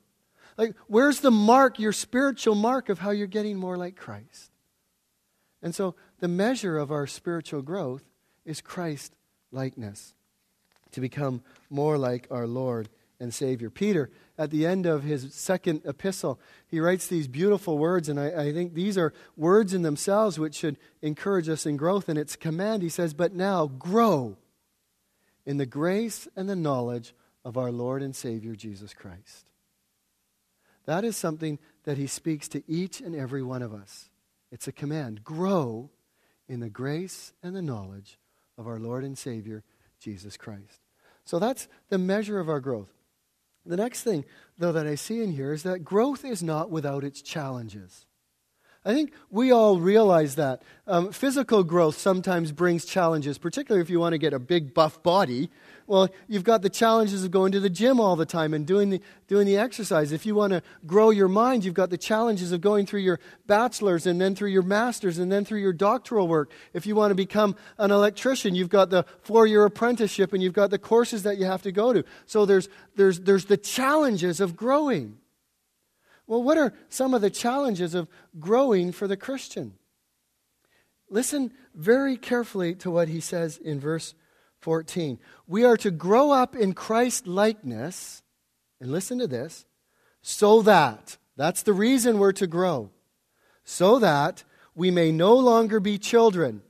Like, 0.59 0.75
where's 0.89 1.21
the 1.21 1.31
mark, 1.31 1.79
your 1.79 1.93
spiritual 1.93 2.55
mark 2.55 2.91
of 2.91 2.99
how 2.99 3.11
you're 3.11 3.27
getting 3.27 3.57
more 3.57 3.79
like 3.79 3.97
Christ? 3.97 4.51
And 5.63 5.75
so, 5.75 5.95
the 6.21 6.29
measure 6.29 6.77
of 6.77 6.93
our 6.93 7.07
spiritual 7.07 7.63
growth 7.63 8.05
is 8.45 8.61
Christ 8.61 9.15
likeness, 9.53 10.15
to 10.91 11.01
become 11.01 11.43
more 11.71 11.97
like 11.97 12.27
our 12.31 12.47
Lord 12.47 12.91
and 13.19 13.33
Savior. 13.33 13.71
Peter, 13.71 14.11
at 14.39 14.51
the 14.51 14.67
end 14.67 14.87
of 14.87 15.03
his 15.03 15.35
second 15.35 15.83
epistle, 15.85 16.41
he 16.67 16.81
writes 16.81 17.07
these 17.07 17.29
beautiful 17.29 17.79
words, 17.79 18.09
and 18.09 18.19
I, 18.19 18.47
I, 18.47 18.53
think 18.53 18.75
these 18.75 18.97
are 18.97 19.13
words 19.37 19.75
in 19.75 19.83
themselves 19.83 20.39
which 20.39 20.55
should 20.55 20.79
encourage 21.03 21.49
us 21.49 21.67
in 21.67 21.77
growth. 21.77 22.09
And 22.09 22.19
it's 22.19 22.35
command. 22.35 22.83
He 22.83 22.89
says, 22.89 23.13
But 23.13 23.35
now 23.35 23.67
grow 23.67 24.37
in 25.45 25.59
the 25.59 25.67
grace 25.67 26.29
and 26.35 26.49
the 26.49 26.57
knowledge 26.57 27.15
of 27.45 27.57
our 27.59 27.71
Lord 27.71 28.03
and 28.03 28.17
Savior 28.17 28.55
Jesus 28.55 28.95
Christ. 28.95 29.47
That 30.87 31.05
is 31.05 31.17
something 31.17 31.59
that 31.85 31.99
he 31.99 32.07
speaks 32.07 32.49
to 32.49 32.63
each 32.67 33.01
and 33.01 33.15
every 33.15 33.43
one 33.43 33.63
of 33.63 33.75
us. 33.75 34.09
It's 34.51 34.69
a 34.69 34.73
command 34.73 35.25
grow 35.25 35.91
in 36.49 36.61
the 36.61 36.71
grace 36.71 37.33
and 37.43 37.55
the 37.55 37.63
knowledge 37.63 38.19
of 38.59 38.67
our 38.67 38.79
Lord 38.79 39.05
and 39.05 39.17
Savior, 39.17 39.63
Jesus 39.99 40.37
Christ. 40.37 40.81
So 41.25 41.39
that's 41.39 41.69
the 41.89 41.99
measure 41.99 42.41
of 42.41 42.49
our 42.49 42.61
growth. 42.61 42.93
The 43.65 43.77
next 43.77 44.03
thing, 44.03 44.25
though, 44.59 44.73
that 44.73 44.87
I 44.87 44.97
see 44.97 45.23
in 45.23 45.33
here 45.33 45.53
is 45.53 45.63
that 45.63 45.85
growth 45.85 46.25
is 46.25 46.43
not 46.43 46.71
without 46.71 47.05
its 47.05 47.23
challenges. 47.23 48.07
I 48.85 48.93
think 48.95 49.13
we 49.31 49.53
all 49.53 49.79
realize 49.79 50.35
that. 50.35 50.63
Um, 50.89 51.13
physical 51.13 51.63
growth 51.63 51.97
sometimes 51.97 52.51
brings 52.51 52.85
challenges, 52.85 53.39
particularly 53.39 53.81
if 53.81 53.89
you 53.89 54.01
want 54.01 54.15
to 54.15 54.19
get 54.19 54.33
a 54.33 54.41
big, 54.41 54.75
buff 54.75 55.01
body. 55.05 55.51
Well, 55.87 56.09
you've 56.27 56.43
got 56.43 56.63
the 56.63 56.71
challenges 56.71 57.23
of 57.23 57.31
going 57.31 57.53
to 57.53 57.61
the 57.61 57.71
gym 57.71 58.01
all 58.01 58.17
the 58.17 58.27
time 58.27 58.53
and 58.53 58.67
doing 58.67 58.91
the, 58.91 59.01
doing 59.29 59.47
the 59.47 59.57
exercise. 59.57 60.11
If 60.11 60.27
you 60.27 60.35
want 60.35 60.53
to 60.53 60.63
grow 60.85 61.11
your 61.11 61.29
mind, 61.29 61.65
you've 61.65 61.75
got 61.75 61.91
the 61.91 61.99
challenges 61.99 62.51
of 62.51 62.61
going 62.61 62.87
through 62.87 63.01
your 63.01 63.21
bachelor's 63.47 64.05
and 64.05 64.21
then 64.21 64.35
through 64.35 64.51
your 64.51 64.63
master's 64.63 65.19
and 65.19 65.31
then 65.31 65.45
through 65.45 65.61
your 65.61 65.73
doctoral 65.73 66.27
work. 66.27 66.51
If 66.73 66.85
you 66.85 66.97
want 66.97 67.13
to 67.13 67.15
become 67.15 67.55
an 67.79 67.93
electrician, 67.93 68.57
you've 68.57 68.69
got 68.69 68.91
the 68.91 69.05
four 69.23 69.47
year 69.47 69.65
apprenticeship 69.65 70.33
and 70.33 70.43
you've 70.43 70.55
got 70.55 70.71
the 70.71 70.79
courses 70.79 71.23
that 71.23 71.39
you 71.39 71.45
have 71.45 71.63
to 71.63 71.73
go 71.73 71.93
to. 71.93 72.05
So 72.27 72.47
there's, 72.47 72.69
there's, 72.97 73.21
there's 73.21 73.45
the 73.45 73.57
challenges 73.57 74.41
of 74.41 74.57
growing. 74.57 75.19
Well, 76.33 76.43
what 76.43 76.57
are 76.57 76.73
some 76.89 77.13
of 77.13 77.21
the 77.21 77.29
challenges 77.29 77.95
of 77.95 78.09
growing 78.41 78.91
for 78.91 79.07
the 79.07 79.19
Christian? 79.19 79.75
Listen 81.11 81.53
very 81.75 82.17
carefully 82.17 82.75
to 82.77 82.91
what 82.91 83.09
he 83.09 83.21
says 83.21 83.59
in 83.59 83.79
verse 83.79 84.15
14. 84.61 85.19
We 85.47 85.67
are 85.67 85.77
to 85.77 85.91
grow 85.91 86.31
up 86.31 86.57
in 86.57 86.73
Christ 86.73 87.27
likeness, 87.27 88.23
and 88.81 88.91
listen 88.91 89.19
to 89.19 89.27
this, 89.27 89.67
so 90.23 90.63
that, 90.63 91.19
that's 91.37 91.65
the 91.65 91.75
reason 91.75 92.19
we're 92.19 92.33
to 92.33 92.47
grow, 92.47 92.89
so 93.63 93.99
that 93.99 94.43
we 94.75 94.91
may 94.91 95.13
no 95.13 95.35
longer 95.35 95.81
be 95.81 95.99
children. 95.99 96.63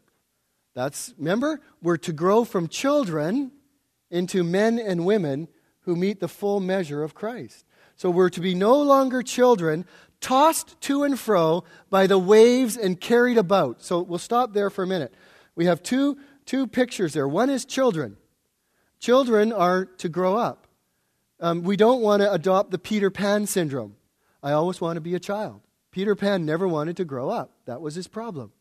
That's, 0.75 1.15
remember, 1.17 1.61
we're 1.81 1.99
to 1.99 2.13
grow 2.13 2.45
from 2.45 2.67
children 2.67 3.53
into 4.11 4.43
men 4.43 4.81
and 4.81 5.07
women 5.07 5.47
who 5.83 5.95
meet 5.95 6.19
the 6.19 6.27
full 6.27 6.59
measure 6.59 7.05
of 7.05 7.15
Christ. 7.15 7.65
So 7.97 8.11
we're 8.11 8.31
to 8.31 8.41
be 8.41 8.55
no 8.55 8.81
longer 8.81 9.23
children, 9.23 9.85
tossed 10.21 10.81
to 10.83 11.05
and 11.05 11.19
fro 11.19 11.65
by 11.91 12.07
the 12.07 12.19
waves 12.19 12.77
and 12.77 13.01
carried 13.01 13.39
about. 13.39 13.83
So 13.83 14.01
we'll 14.01 14.19
stop 14.19 14.53
there 14.53 14.71
for 14.71 14.85
a 14.85 14.87
minute. 14.87 15.15
We 15.55 15.67
have 15.67 15.83
two, 15.83 16.19
two 16.47 16.67
pictures 16.67 17.13
there. 17.13 17.29
One 17.29 17.51
is 17.51 17.65
children. 17.65 18.17
Children 18.99 19.53
are 19.53 19.85
to 19.85 20.09
grow 20.09 20.37
up. 20.37 20.67
Um, 21.41 21.65
we 21.65 21.77
don't 21.77 22.01
want 22.01 22.23
to 22.23 22.33
adopt 22.33 22.71
the 22.71 22.79
Peter 22.79 23.11
Pan 23.11 23.47
syndrome. 23.47 23.97
I 24.43 24.53
always 24.53 24.81
want 24.81 24.97
to 24.97 25.01
be 25.01 25.15
a 25.15 25.21
child. 25.21 25.61
Peter 25.91 26.15
Pan 26.15 26.47
never 26.47 26.67
wanted 26.67 26.97
to 26.99 27.05
grow 27.05 27.29
up. 27.29 27.53
That 27.67 27.81
was 27.81 27.97
his 27.97 28.09
problem. 28.09 28.53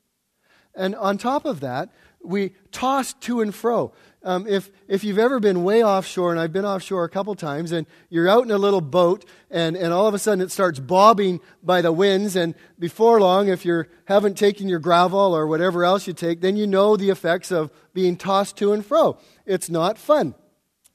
And 0.76 0.96
on 0.96 1.18
top 1.18 1.46
of 1.46 1.60
that, 1.60 1.90
we 2.24 2.54
toss 2.72 3.14
to 3.14 3.42
and 3.42 3.54
fro. 3.54 3.94
Um, 4.24 4.46
if, 4.48 4.70
if 4.88 5.04
you've 5.04 5.18
ever 5.18 5.40
been 5.40 5.64
way 5.64 5.84
offshore, 5.84 6.32
and 6.32 6.40
I've 6.40 6.54
been 6.54 6.66
offshore 6.66 7.04
a 7.04 7.10
couple 7.10 7.34
times, 7.34 7.72
and 7.72 7.88
you're 8.10 8.30
out 8.30 8.44
in 8.44 8.52
a 8.52 8.58
little 8.58 8.82
boat, 8.82 9.26
and, 9.50 9.76
and 9.76 9.92
all 9.92 10.06
of 10.06 10.14
a 10.14 10.20
sudden 10.20 10.42
it 10.42 10.52
starts 10.52 10.80
bobbing 10.80 11.40
by 11.64 11.82
the 11.82 11.92
winds, 11.92 12.36
and 12.36 12.54
before 12.78 13.20
long, 13.20 13.48
if 13.48 13.66
you 13.66 13.86
haven't 14.06 14.38
taken 14.38 14.70
your 14.70 14.80
Gravol 14.80 15.32
or 15.32 15.48
whatever 15.48 15.84
else 15.84 16.06
you 16.06 16.14
take, 16.14 16.42
then 16.42 16.56
you 16.56 16.68
know 16.68 16.96
the 16.96 17.10
effects 17.10 17.52
of 17.52 17.72
being 17.94 18.16
tossed 18.16 18.58
to 18.58 18.74
and 18.74 18.86
fro. 18.86 19.18
It's 19.48 19.72
not 19.72 19.98
fun. 19.98 20.36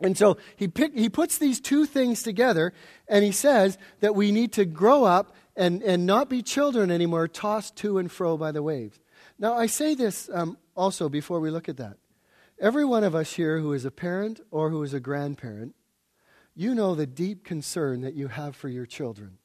And 0.01 0.17
so 0.17 0.37
he, 0.55 0.69
pick, 0.69 0.95
he 0.95 1.09
puts 1.09 1.39
these 1.39 1.59
two 1.59 1.85
things 1.85 2.23
together, 2.23 2.73
and 3.09 3.25
he 3.25 3.33
says 3.33 3.77
that 4.01 4.15
we 4.15 4.31
need 4.31 4.53
to 4.53 4.65
grow 4.65 5.05
up 5.05 5.35
and, 5.57 5.83
and 5.83 6.07
not 6.07 6.29
be 6.29 6.43
children 6.43 6.93
anymore, 6.93 7.27
tossed 7.27 7.75
to 7.77 7.99
and 7.99 8.13
fro 8.13 8.37
by 8.37 8.53
the 8.53 8.63
waves. 8.63 9.01
Now, 9.37 9.55
I 9.55 9.67
say 9.67 9.95
this 9.97 10.31
um, 10.33 10.59
also 10.77 11.09
before 11.09 11.41
we 11.41 11.51
look 11.51 11.69
at 11.69 11.79
that. 11.79 11.97
Every 12.59 12.85
one 12.85 13.05
of 13.05 13.15
us 13.15 13.35
here 13.35 13.59
who 13.59 13.73
is 13.73 13.85
a 13.85 13.91
parent 13.91 14.41
or 14.51 14.71
who 14.71 14.83
is 14.83 14.95
a 14.95 15.01
grandparent, 15.01 15.75
you 16.55 16.75
know 16.75 16.95
the 16.95 17.07
deep 17.07 17.45
concern 17.45 18.01
that 18.01 18.15
you 18.15 18.29
have 18.29 18.57
for 18.57 18.69
your 18.69 18.87
children. 18.87 19.39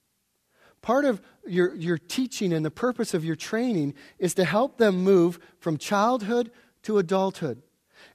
Part 0.82 1.06
of 1.06 1.22
your, 1.46 1.76
your 1.76 1.98
teaching 1.98 2.54
and 2.54 2.66
the 2.66 2.72
purpose 2.72 3.14
of 3.14 3.26
your 3.26 3.36
training 3.36 3.94
is 4.18 4.34
to 4.36 4.46
help 4.46 4.78
them 4.78 5.04
move 5.04 5.40
from 5.60 5.78
childhood 5.78 6.52
to 6.84 6.98
adulthood. 6.98 7.62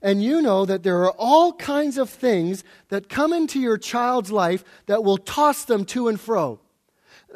And 0.02 0.22
you 0.22 0.42
know 0.42 0.64
that 0.64 0.82
there 0.82 1.04
are 1.04 1.12
all 1.12 1.52
kinds 1.52 1.98
of 1.98 2.10
things 2.10 2.64
that 2.88 3.08
come 3.08 3.32
into 3.32 3.60
your 3.60 3.78
child's 3.78 4.32
life 4.32 4.64
that 4.86 5.04
will 5.04 5.18
toss 5.18 5.64
them 5.64 5.84
to 5.86 6.08
and 6.08 6.18
fro. 6.18 6.60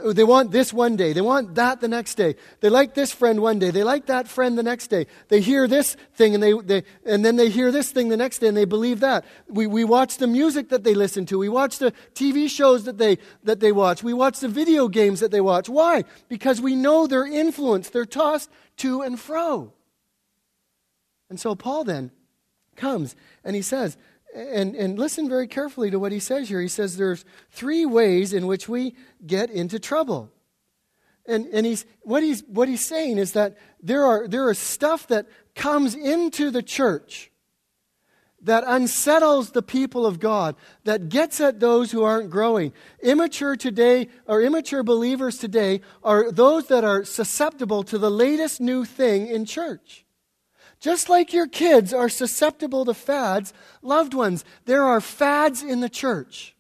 Oh, 0.03 0.13
they 0.13 0.25
want 0.25 0.51
this 0.51 0.73
one 0.73 0.97
day. 0.97 1.13
They 1.13 1.21
want 1.21 1.55
that 1.55 1.81
the 1.81 1.89
next 1.89 2.15
day. 2.15 2.37
They 2.61 2.69
like 2.69 2.95
this 2.95 3.13
friend 3.13 3.41
one 3.41 3.59
day. 3.59 3.71
They 3.71 3.85
like 3.85 4.07
that 4.07 4.29
friend 4.29 4.57
the 4.57 4.63
next 4.63 4.89
day. 4.89 5.07
They 5.29 5.41
hear 5.41 5.67
this 5.67 5.97
thing 6.15 6.35
and, 6.35 6.43
they, 6.43 6.53
they, 6.53 6.85
and 7.05 7.25
then 7.25 7.37
they 7.37 7.49
hear 7.49 7.71
this 7.71 7.91
thing 7.93 8.09
the 8.09 8.17
next 8.17 8.39
day 8.39 8.49
and 8.49 8.57
they 8.57 8.65
believe 8.65 9.01
that. 9.01 9.25
We, 9.49 9.67
we 9.67 9.85
watch 9.85 10.19
the 10.19 10.27
music 10.27 10.71
that 10.71 10.85
they 10.85 10.95
listen 10.95 11.27
to. 11.27 11.39
We 11.39 11.49
watch 11.49 11.79
the 11.79 11.93
TV 12.15 12.49
shows 12.49 12.85
that 12.85 12.99
they, 12.99 13.19
that 13.45 13.61
they 13.61 13.73
watch. 13.73 14.03
We 14.03 14.13
watch 14.13 14.41
the 14.41 14.49
video 14.49 14.89
games 14.89 15.21
that 15.21 15.31
they 15.31 15.41
watch. 15.41 15.69
Why? 15.69 16.05
Because 16.29 16.61
we 16.61 16.75
know 16.75 17.07
their 17.07 17.27
influence. 17.27 17.91
They're 17.91 18.05
tossed 18.05 18.51
to 18.79 19.03
and 19.03 19.19
fro. 19.19 19.73
And 21.29 21.39
so 21.39 21.55
Paul 21.55 21.85
then 21.85 22.11
comes 22.77 23.15
and 23.45 23.55
he 23.55 23.63
says, 23.63 23.97
and, 24.35 24.75
and 24.75 24.99
listen 24.99 25.29
very 25.29 25.47
carefully 25.47 25.91
to 25.91 25.99
what 25.99 26.13
he 26.13 26.21
says 26.21 26.49
here. 26.49 26.61
He 26.61 26.69
says 26.69 26.97
there's 26.97 27.25
three 27.51 27.85
ways 27.87 28.33
in 28.33 28.47
which 28.47 28.69
we 28.69 28.95
get 29.27 29.51
into 29.51 29.79
trouble. 29.79 30.31
And, 31.27 31.47
and 31.47 31.67
he's, 31.67 31.85
what, 32.03 32.23
he's, 32.23 32.43
what 32.45 32.69
he's 32.69 32.85
saying 32.85 33.19
is 33.19 33.33
that 33.33 33.57
there 33.83 34.05
are, 34.05 34.27
there 34.27 34.51
is 34.51 34.59
stuff 34.59 35.07
that 35.09 35.27
comes 35.55 35.95
into 35.95 36.51
the 36.51 36.63
church 36.63 37.31
that 38.43 38.65
unsettles 38.67 39.51
the 39.51 39.63
people 39.63 40.07
of 40.07 40.19
God, 40.19 40.57
that 40.85 41.09
gets 41.09 41.41
at 41.41 41.61
those 41.61 41.93
who 41.93 42.03
aren't 42.03 42.31
growing. 42.31 42.73
Immature 43.03 43.55
today, 43.55 44.09
or 44.27 44.41
immature 44.41 44.83
believers 44.83 45.37
today, 45.37 45.83
are 46.03 46.33
those 46.33 46.69
that 46.69 46.83
are 46.83 47.05
susceptible 47.05 47.83
to 47.85 47.99
the 47.99 48.11
latest 48.11 48.61
new 48.61 48.85
thing 48.85 49.27
in 49.27 49.45
church. 49.45 50.07
Just 50.81 51.11
like 51.11 51.33
your 51.35 51.47
kids 51.47 51.93
are 51.93 52.09
susceptible 52.09 52.87
to 52.87 52.95
fads, 52.95 53.53
loved 53.83 54.15
ones, 54.15 54.45
there 54.65 54.83
are 54.83 55.01
fads 55.01 55.63
in 55.63 55.81
the 55.81 55.91
church. 55.91 56.55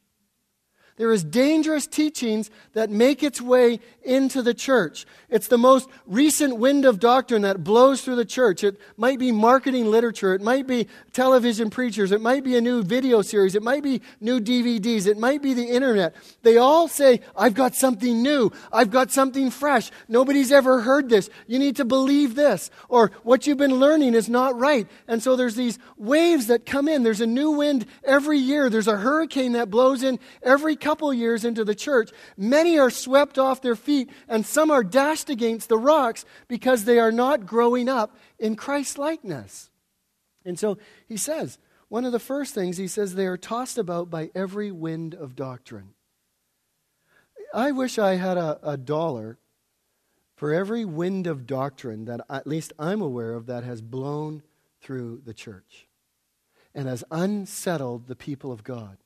There 1.01 1.13
is 1.13 1.25
dangerous 1.25 1.87
teachings 1.87 2.51
that 2.75 2.91
make 2.91 3.23
its 3.23 3.41
way 3.41 3.81
into 4.03 4.43
the 4.43 4.53
church. 4.53 5.07
It's 5.31 5.49
the 5.49 5.57
most 5.57 5.89
recent 6.07 6.59
wind 6.59 6.85
of 6.85 7.01
doctrine 7.01 7.41
that 7.41 7.65
blows 7.65 8.03
through 8.03 8.17
the 8.17 8.27
church. 8.27 8.63
It 8.63 8.79
might 8.99 9.19
be 9.19 9.33
marketing 9.33 9.87
literature. 9.87 10.35
It 10.35 10.43
might 10.43 10.67
be 10.67 10.89
television 11.15 11.71
preachers. 11.71 12.13
It 12.13 12.21
might 12.21 12.45
be 12.45 12.55
a 12.55 12.61
new 12.61 12.83
video 12.83 13.23
series. 13.23 13.55
It 13.55 13.63
might 13.63 13.83
be 13.83 14.03
new 14.21 14.41
DVDs. 14.41 15.07
It 15.07 15.17
might 15.17 15.41
be 15.41 15.55
the 15.55 15.65
internet. 15.65 16.15
They 16.43 16.59
all 16.59 16.87
say, 16.87 17.21
I've 17.35 17.55
got 17.55 17.75
something 17.75 18.23
new. 18.23 18.53
I've 18.71 18.91
got 18.91 19.11
something 19.11 19.51
fresh. 19.51 19.91
Nobody's 20.07 20.53
ever 20.53 20.83
heard 20.83 21.09
this. 21.09 21.31
You 21.47 21.59
need 21.59 21.77
to 21.77 21.87
believe 21.87 22.35
this. 22.35 22.71
Or 22.91 23.11
what 23.23 23.47
you've 23.47 23.57
been 23.57 23.77
learning 23.77 24.13
is 24.13 24.29
not 24.29 24.59
right. 24.59 24.87
And 25.09 25.23
so 25.23 25.35
there's 25.35 25.57
these 25.57 25.79
waves 25.97 26.49
that 26.49 26.67
come 26.67 26.89
in. 26.89 27.05
There's 27.05 27.23
a 27.23 27.27
new 27.27 27.53
wind 27.53 27.87
every 28.05 28.39
year. 28.39 28.69
There's 28.69 28.87
a 28.87 28.99
hurricane 28.99 29.53
that 29.53 29.71
blows 29.71 30.03
in 30.03 30.19
every 30.43 30.77
couple 30.77 30.90
years 31.15 31.45
into 31.45 31.65
the 31.65 31.75
church. 31.75 32.11
Many 32.37 32.79
are 32.79 32.91
swept 32.91 33.39
off 33.39 33.63
their 33.63 33.77
feet 33.77 34.11
and 34.29 34.45
some 34.45 34.71
are 34.71 34.85
dashed 34.85 35.31
against 35.31 35.69
the 35.69 35.79
rocks 35.79 36.25
because 36.49 36.85
they 36.85 36.99
are 36.99 37.13
not 37.13 37.47
growing 37.47 37.89
up 37.89 38.17
in 38.39 38.57
Christ 38.57 38.99
likeness. 38.99 39.71
And 40.45 40.59
so 40.59 40.79
he 41.09 41.17
says, 41.17 41.59
one 41.89 42.05
of 42.05 42.13
the 42.13 42.19
first 42.19 42.55
things 42.55 42.77
he 42.77 42.87
says, 42.87 43.15
they 43.15 43.27
are 43.27 43.37
tossed 43.37 43.79
about 43.79 44.11
by 44.11 44.31
every 44.35 44.71
wind 44.71 45.15
of 45.15 45.37
doctrine. 45.37 45.95
I 47.53 47.73
wish 47.73 47.99
I 47.99 48.15
had 48.15 48.37
a, 48.37 48.59
a 48.63 48.77
dollar 48.77 49.39
for 50.37 50.55
every 50.55 50.85
wind 50.85 51.27
of 51.27 51.47
doctrine 51.47 52.07
that 52.07 52.21
at 52.31 52.47
least 52.47 52.73
I'm 52.79 53.03
aware 53.03 53.35
of 53.35 53.47
that 53.47 53.65
has 53.65 53.83
blown 53.83 54.43
through 54.81 55.23
the 55.25 55.35
church 55.35 55.89
and 56.75 56.89
has 56.89 57.05
unsettled 57.11 58.07
the 58.07 58.17
people 58.17 58.53
of 58.53 58.65
God 58.65 58.97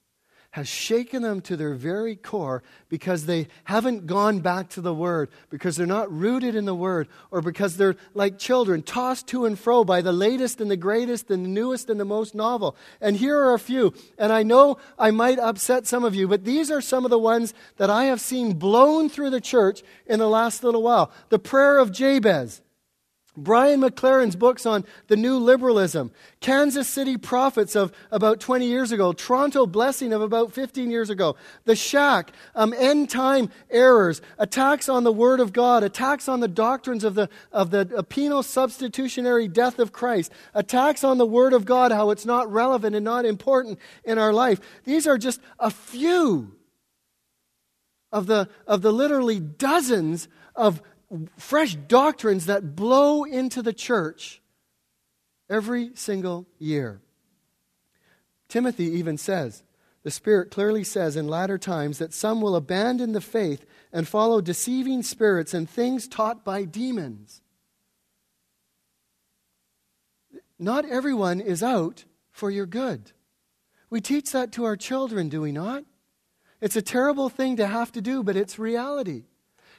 has 0.54 0.68
shaken 0.68 1.20
them 1.20 1.40
to 1.40 1.56
their 1.56 1.74
very 1.74 2.14
core 2.14 2.62
because 2.88 3.26
they 3.26 3.48
haven't 3.64 4.06
gone 4.06 4.38
back 4.38 4.68
to 4.68 4.80
the 4.80 4.94
Word, 4.94 5.28
because 5.50 5.74
they're 5.74 5.84
not 5.84 6.12
rooted 6.12 6.54
in 6.54 6.64
the 6.64 6.76
Word, 6.76 7.08
or 7.32 7.42
because 7.42 7.76
they're 7.76 7.96
like 8.14 8.38
children, 8.38 8.80
tossed 8.80 9.26
to 9.26 9.46
and 9.46 9.58
fro 9.58 9.82
by 9.82 10.00
the 10.00 10.12
latest 10.12 10.60
and 10.60 10.70
the 10.70 10.76
greatest 10.76 11.28
and 11.28 11.44
the 11.44 11.48
newest 11.48 11.90
and 11.90 11.98
the 11.98 12.04
most 12.04 12.36
novel. 12.36 12.76
And 13.00 13.16
here 13.16 13.36
are 13.36 13.54
a 13.54 13.58
few. 13.58 13.94
And 14.16 14.32
I 14.32 14.44
know 14.44 14.78
I 14.96 15.10
might 15.10 15.40
upset 15.40 15.88
some 15.88 16.04
of 16.04 16.14
you, 16.14 16.28
but 16.28 16.44
these 16.44 16.70
are 16.70 16.80
some 16.80 17.04
of 17.04 17.10
the 17.10 17.18
ones 17.18 17.52
that 17.78 17.90
I 17.90 18.04
have 18.04 18.20
seen 18.20 18.52
blown 18.52 19.08
through 19.08 19.30
the 19.30 19.40
church 19.40 19.82
in 20.06 20.20
the 20.20 20.28
last 20.28 20.62
little 20.62 20.84
while. 20.84 21.10
The 21.30 21.40
prayer 21.40 21.78
of 21.78 21.90
Jabez. 21.90 22.62
Brian 23.36 23.80
McLaren's 23.80 24.36
books 24.36 24.64
on 24.64 24.84
the 25.08 25.16
new 25.16 25.38
liberalism, 25.38 26.12
Kansas 26.40 26.88
City 26.88 27.16
prophets 27.16 27.74
of 27.74 27.92
about 28.12 28.38
20 28.38 28.66
years 28.66 28.92
ago, 28.92 29.12
Toronto 29.12 29.66
blessing 29.66 30.12
of 30.12 30.22
about 30.22 30.52
15 30.52 30.90
years 30.90 31.10
ago, 31.10 31.34
the 31.64 31.74
shack, 31.74 32.30
um, 32.54 32.72
end 32.76 33.10
time 33.10 33.50
errors, 33.70 34.22
attacks 34.38 34.88
on 34.88 35.02
the 35.02 35.12
Word 35.12 35.40
of 35.40 35.52
God, 35.52 35.82
attacks 35.82 36.28
on 36.28 36.40
the 36.40 36.48
doctrines 36.48 37.02
of 37.02 37.14
the, 37.14 37.28
of 37.50 37.70
the 37.70 37.90
uh, 37.96 38.02
penal 38.02 38.42
substitutionary 38.42 39.48
death 39.48 39.80
of 39.80 39.92
Christ, 39.92 40.30
attacks 40.54 41.02
on 41.02 41.18
the 41.18 41.26
Word 41.26 41.52
of 41.52 41.64
God, 41.64 41.90
how 41.90 42.10
it's 42.10 42.26
not 42.26 42.50
relevant 42.52 42.94
and 42.94 43.04
not 43.04 43.24
important 43.24 43.80
in 44.04 44.16
our 44.16 44.32
life. 44.32 44.60
These 44.84 45.08
are 45.08 45.18
just 45.18 45.40
a 45.58 45.70
few 45.70 46.52
of 48.12 48.26
the, 48.26 48.48
of 48.66 48.82
the 48.82 48.92
literally 48.92 49.40
dozens 49.40 50.28
of 50.54 50.80
fresh 51.36 51.74
doctrines 51.74 52.46
that 52.46 52.76
blow 52.76 53.24
into 53.24 53.62
the 53.62 53.72
church 53.72 54.40
every 55.48 55.90
single 55.94 56.46
year. 56.58 57.00
Timothy 58.48 58.84
even 58.98 59.18
says, 59.18 59.62
the 60.02 60.10
Spirit 60.10 60.50
clearly 60.50 60.84
says 60.84 61.16
in 61.16 61.28
latter 61.28 61.56
times 61.56 61.98
that 61.98 62.12
some 62.12 62.40
will 62.40 62.56
abandon 62.56 63.12
the 63.12 63.20
faith 63.20 63.64
and 63.92 64.06
follow 64.06 64.40
deceiving 64.40 65.02
spirits 65.02 65.54
and 65.54 65.68
things 65.68 66.06
taught 66.06 66.44
by 66.44 66.64
demons. 66.64 67.40
Not 70.58 70.84
everyone 70.84 71.40
is 71.40 71.62
out 71.62 72.04
for 72.30 72.50
your 72.50 72.66
good. 72.66 73.12
We 73.88 74.00
teach 74.00 74.32
that 74.32 74.52
to 74.52 74.64
our 74.64 74.76
children, 74.76 75.28
do 75.28 75.40
we 75.40 75.52
not? 75.52 75.84
It's 76.60 76.76
a 76.76 76.82
terrible 76.82 77.28
thing 77.28 77.56
to 77.56 77.66
have 77.66 77.92
to 77.92 78.00
do, 78.00 78.22
but 78.22 78.36
it's 78.36 78.58
reality. 78.58 79.24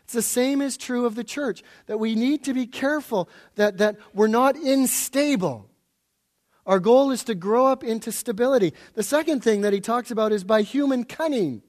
It's 0.06 0.14
the 0.14 0.22
same 0.22 0.62
is 0.62 0.78
true 0.78 1.08
of 1.08 1.16
the 1.16 1.24
church, 1.24 1.64
that 1.88 1.98
we 1.98 2.14
need 2.14 2.44
to 2.44 2.54
be 2.54 2.68
careful 2.68 3.28
that, 3.56 3.80
that 3.80 3.98
we're 4.14 4.28
not 4.28 4.56
unstable. 4.56 5.68
Our 6.68 6.80
goal 6.80 7.10
is 7.10 7.24
to 7.24 7.34
grow 7.34 7.66
up 7.66 7.84
into 7.84 8.12
stability. 8.12 8.74
The 8.94 9.02
second 9.02 9.44
thing 9.44 9.62
that 9.62 9.74
he 9.74 9.80
talks 9.80 10.12
about 10.12 10.32
is 10.32 10.44
by 10.44 10.62
human 10.62 11.06
cunning. 11.06 11.64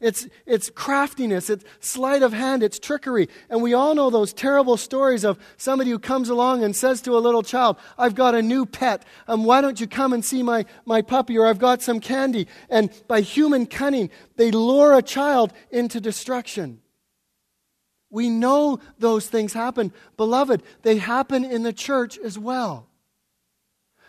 It's, 0.00 0.26
it's 0.46 0.68
craftiness, 0.68 1.48
it's 1.48 1.64
sleight 1.78 2.22
of 2.22 2.32
hand, 2.32 2.64
it's 2.64 2.80
trickery. 2.80 3.28
And 3.48 3.62
we 3.62 3.72
all 3.72 3.94
know 3.94 4.10
those 4.10 4.32
terrible 4.32 4.76
stories 4.76 5.24
of 5.24 5.38
somebody 5.56 5.90
who 5.90 6.00
comes 6.00 6.28
along 6.28 6.64
and 6.64 6.74
says 6.74 7.00
to 7.02 7.16
a 7.16 7.20
little 7.20 7.44
child, 7.44 7.76
I've 7.96 8.16
got 8.16 8.34
a 8.34 8.42
new 8.42 8.66
pet. 8.66 9.04
Um, 9.28 9.44
why 9.44 9.60
don't 9.60 9.80
you 9.80 9.86
come 9.86 10.12
and 10.12 10.24
see 10.24 10.42
my, 10.42 10.64
my 10.86 11.02
puppy? 11.02 11.38
Or 11.38 11.46
I've 11.46 11.60
got 11.60 11.82
some 11.82 12.00
candy. 12.00 12.48
And 12.68 12.90
by 13.06 13.20
human 13.20 13.66
cunning, 13.66 14.10
they 14.34 14.50
lure 14.50 14.94
a 14.94 15.02
child 15.02 15.52
into 15.70 16.00
destruction. 16.00 16.80
We 18.10 18.28
know 18.28 18.80
those 18.98 19.28
things 19.28 19.52
happen. 19.52 19.92
Beloved, 20.16 20.62
they 20.82 20.98
happen 20.98 21.44
in 21.44 21.62
the 21.62 21.72
church 21.72 22.18
as 22.18 22.38
well. 22.38 22.88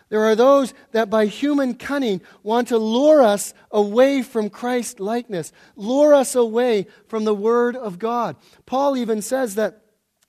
There 0.08 0.24
are 0.24 0.34
those 0.34 0.74
that 0.90 1.08
by 1.08 1.24
human 1.24 1.74
cunning 1.74 2.20
want 2.42 2.68
to 2.68 2.76
lure 2.76 3.22
us 3.22 3.54
away 3.70 4.22
from 4.22 4.50
Christ 4.50 5.00
likeness, 5.00 5.52
lure 5.74 6.12
us 6.12 6.34
away 6.34 6.86
from 7.06 7.24
the 7.24 7.34
Word 7.34 7.76
of 7.76 7.98
God. 7.98 8.36
Paul 8.66 8.96
even 8.96 9.22
says 9.22 9.54
that 9.54 9.80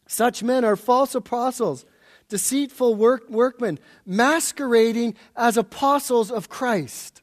such 0.08 0.44
men 0.44 0.64
are 0.64 0.78
false 0.78 1.16
apostles, 1.16 1.86
deceitful 2.30 2.96
work, 2.96 3.30
workmen, 3.30 3.80
masquerading 4.06 5.16
as 5.36 5.58
apostles 5.58 6.32
of 6.32 6.48
Christ. 6.48 7.23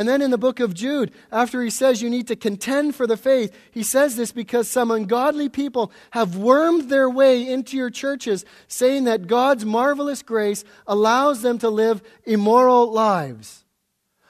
And 0.00 0.08
then 0.08 0.22
in 0.22 0.30
the 0.30 0.38
book 0.38 0.60
of 0.60 0.72
Jude, 0.72 1.12
after 1.30 1.62
he 1.62 1.68
says 1.68 2.00
you 2.00 2.08
need 2.08 2.26
to 2.28 2.34
contend 2.34 2.94
for 2.94 3.06
the 3.06 3.18
faith, 3.18 3.54
he 3.70 3.82
says 3.82 4.16
this 4.16 4.32
because 4.32 4.66
some 4.66 4.90
ungodly 4.90 5.50
people 5.50 5.92
have 6.12 6.38
wormed 6.38 6.88
their 6.88 7.10
way 7.10 7.46
into 7.46 7.76
your 7.76 7.90
churches, 7.90 8.46
saying 8.66 9.04
that 9.04 9.26
God's 9.26 9.66
marvelous 9.66 10.22
grace 10.22 10.64
allows 10.86 11.42
them 11.42 11.58
to 11.58 11.68
live 11.68 12.02
immoral 12.24 12.90
lives. 12.90 13.66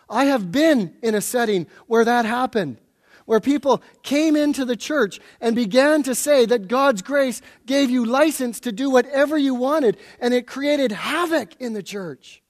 I 0.09 0.24
have 0.24 0.50
been 0.50 0.96
in 1.04 1.14
a 1.14 1.20
setting 1.20 1.68
where 1.87 2.04
that 2.04 2.24
happened, 2.24 2.78
where 3.24 3.38
people 3.38 3.80
came 4.02 4.35
into 4.35 4.64
the 4.64 4.74
church 4.74 5.20
and 5.40 5.54
began 5.54 6.02
to 6.02 6.16
say 6.16 6.46
that 6.46 6.66
God's 6.66 7.02
grace 7.02 7.42
gave 7.64 7.90
you 7.90 8.04
license 8.04 8.59
to 8.59 8.72
do 8.72 8.90
whatever 8.90 9.38
you 9.38 9.54
wanted, 9.54 9.98
and 10.20 10.35
it 10.35 10.48
created 10.48 10.90
havoc 10.90 11.54
in 11.61 11.74
the 11.74 11.83
church. 11.85 12.42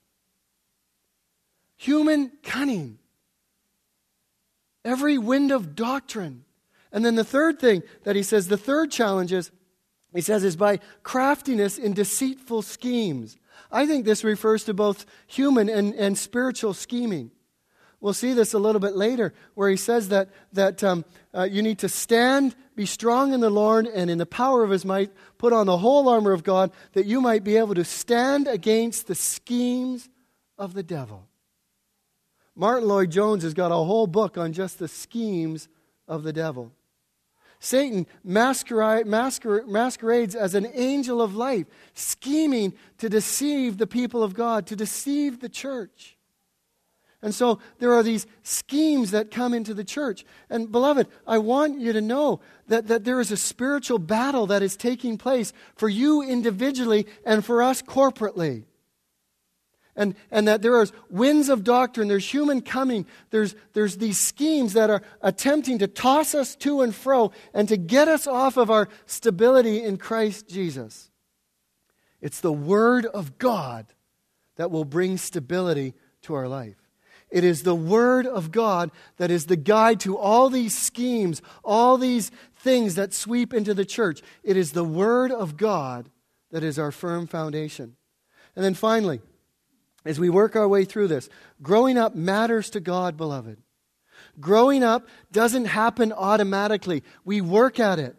Human 1.77 2.33
cunning 2.43 2.97
every 4.85 5.19
wind 5.19 5.51
of 5.51 5.75
doctrine. 5.75 6.45
And 6.93 7.05
then 7.05 7.15
the 7.15 7.25
third 7.25 7.59
thing 7.59 7.83
that 8.05 8.17
he 8.17 8.23
says, 8.23 8.49
the 8.49 8.57
third 8.57 8.91
challenge 8.91 9.33
is, 9.33 9.51
he 10.13 10.21
says, 10.21 10.43
is 10.43 10.57
by 10.57 10.81
craftiness 11.03 11.79
in 11.79 11.93
deceitful 11.93 12.63
schemes. 12.63 13.37
I 13.71 13.87
think 13.87 14.05
this 14.05 14.25
refers 14.25 14.65
to 14.65 14.75
both 14.75 15.07
human 15.27 15.69
and, 15.69 15.95
and 15.95 16.19
spiritual 16.19 16.75
scheming. 16.75 17.31
We'll 18.01 18.15
see 18.15 18.33
this 18.33 18.55
a 18.55 18.59
little 18.59 18.81
bit 18.81 18.97
later, 18.97 19.35
where 19.55 19.69
he 19.69 19.77
says 19.77 20.09
that, 20.09 20.31
that 20.55 20.83
um, 20.83 21.05
uh, 21.35 21.43
you 21.43 21.63
need 21.63 21.81
to 21.81 21.89
stand, 21.89 22.57
be 22.75 22.87
strong 22.87 23.35
in 23.35 23.41
the 23.41 23.51
Lord, 23.51 23.87
and 23.87 24.11
in 24.11 24.17
the 24.17 24.27
power 24.27 24.65
of 24.65 24.71
his 24.71 24.87
might, 24.87 25.13
put 25.37 25.53
on 25.53 25.67
the 25.67 25.77
whole 25.77 26.09
armor 26.09 26.33
of 26.33 26.43
God, 26.43 26.73
that 26.95 27.05
you 27.05 27.21
might 27.21 27.45
be 27.45 27.59
able 27.59 27.75
to 27.75 27.85
stand 27.85 28.49
against 28.49 29.07
the 29.07 29.15
schemes 29.15 30.09
of 30.57 30.73
the 30.73 30.83
devil. 30.83 31.29
Martyn 32.55 32.89
Lloyd-Jones 32.89 33.43
has 33.43 33.55
got 33.55 33.73
a 33.73 33.77
whole 33.77 34.07
book 34.07 34.37
on 34.37 34.53
just 34.53 34.79
the 34.79 34.89
schemes 34.89 35.69
of 36.09 36.23
the 36.23 36.33
devil. 36.33 36.73
Satan 37.61 38.07
masquerade, 38.25 39.07
masquerades 39.07 40.35
as 40.35 40.55
an 40.55 40.67
angel 40.75 41.21
of 41.21 41.37
light, 41.37 41.67
scheming 41.93 42.73
to 42.99 43.09
deceive 43.09 43.77
the 43.77 43.87
people 43.87 44.23
of 44.23 44.35
God, 44.35 44.67
to 44.69 44.77
deceive 44.77 45.41
the 45.41 45.49
church. 45.49 46.17
And 47.23 47.35
so 47.35 47.59
there 47.79 47.93
are 47.93 48.03
these 48.03 48.27
schemes 48.43 49.11
that 49.11 49.31
come 49.31 49.53
into 49.53 49.75
the 49.75 49.85
church. 49.85 50.25
And 50.49 50.73
beloved, 50.73 51.07
I 51.27 51.37
want 51.37 51.79
you 51.79 51.93
to 51.93 52.01
know 52.01 52.41
that, 52.69 52.87
that 52.87 53.05
there 53.05 53.21
is 53.21 53.31
a 53.31 53.37
spiritual 53.37 53.99
battle 53.99 54.47
that 54.47 54.63
is 54.63 54.75
taking 54.75 55.19
place 55.19 55.53
for 55.77 55.89
you 55.89 56.23
individually 56.23 57.07
and 57.27 57.45
for 57.45 57.63
us 57.63 57.83
corporately. 57.83 58.65
And, 59.97 60.15
and 60.31 60.47
that 60.49 60.63
there 60.63 60.77
are 60.77 60.87
winds 61.11 61.49
of 61.49 61.65
doctrine, 61.65 62.09
there's 62.09 62.33
human 62.33 62.63
coming, 62.63 63.07
there's, 63.31 63.55
there's 63.73 63.97
these 63.97 64.19
schemes 64.19 64.73
that 64.75 64.89
are 64.89 65.03
attempting 65.21 65.79
to 65.79 65.89
toss 65.89 66.35
us 66.35 66.55
to 66.57 66.81
and 66.81 66.95
fro 66.95 67.33
and 67.53 67.69
to 67.69 67.77
get 67.77 68.09
us 68.09 68.27
off 68.27 68.57
of 68.57 68.71
our 68.71 68.89
stability 69.07 69.83
in 69.83 69.97
Christ 69.97 70.49
Jesus. 70.49 71.11
It's 72.21 72.41
the 72.41 72.53
Word 72.53 73.07
of 73.07 73.39
God 73.39 73.87
that 74.57 74.71
will 74.71 74.85
bring 74.85 75.17
stability 75.17 75.95
to 76.23 76.35
our 76.35 76.49
life. 76.49 76.77
It 77.31 77.45
is 77.45 77.63
the 77.63 77.75
Word 77.75 78.27
of 78.27 78.51
God 78.51 78.91
that 79.17 79.31
is 79.31 79.47
the 79.47 79.57
guide 79.57 80.01
to 80.01 80.19
all 80.19 80.51
these 80.51 80.77
schemes, 80.77 81.41
all 81.65 81.97
these 81.97 82.31
things 82.57 82.97
that 82.97 83.15
sweep 83.15 83.55
into 83.55 83.73
the 83.73 83.85
church. 83.85 84.21
It 84.43 84.57
is 84.57 84.73
the 84.73 84.85
Word 84.85 85.31
of 85.31 85.57
God 85.57 86.11
that 86.51 86.65
is 86.65 86.79
our 86.79 86.91
firm 86.91 87.27
foundation. 87.27 87.97
And 88.57 88.65
then 88.65 88.75
finally, 88.75 89.21
as 90.05 90.19
we 90.19 90.31
work 90.31 90.57
our 90.57 90.69
way 90.69 90.85
through 90.85 91.09
this, 91.09 91.29
growing 91.63 91.99
up 91.99 92.15
matters 92.15 92.71
to 92.71 92.81
God, 92.81 93.17
beloved. 93.17 93.59
Growing 94.39 94.83
up 94.83 95.07
doesn't 95.33 95.67
happen 95.67 96.13
automatically, 96.13 97.03
we 97.25 97.41
work 97.41 97.81
at 97.81 97.99
it. 97.99 98.17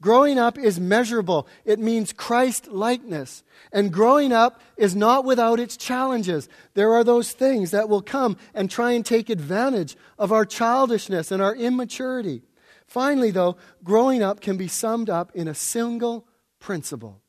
Growing 0.00 0.38
up 0.38 0.58
is 0.58 0.80
measurable. 0.80 1.46
It 1.66 1.78
means 1.78 2.14
Christ 2.14 2.68
likeness. 2.68 3.42
And 3.70 3.92
growing 3.92 4.32
up 4.32 4.62
is 4.78 4.96
not 4.96 5.26
without 5.26 5.60
its 5.60 5.76
challenges. 5.76 6.48
There 6.72 6.94
are 6.94 7.04
those 7.04 7.32
things 7.32 7.72
that 7.72 7.90
will 7.90 8.00
come 8.00 8.38
and 8.54 8.70
try 8.70 8.92
and 8.92 9.04
take 9.04 9.28
advantage 9.28 9.96
of 10.18 10.32
our 10.32 10.46
childishness 10.46 11.30
and 11.30 11.42
our 11.42 11.54
immaturity. 11.54 12.42
Finally, 12.86 13.32
though, 13.32 13.58
growing 13.84 14.22
up 14.22 14.40
can 14.40 14.56
be 14.56 14.68
summed 14.68 15.10
up 15.10 15.32
in 15.34 15.46
a 15.46 15.54
single 15.54 16.26
principle. 16.60 17.20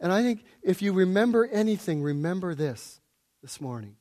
And 0.00 0.12
I 0.12 0.22
think 0.22 0.44
if 0.62 0.80
you 0.82 0.92
remember 0.92 1.46
anything, 1.46 2.02
remember 2.02 2.54
this 2.54 3.00
this 3.42 3.60
morning. 3.60 3.96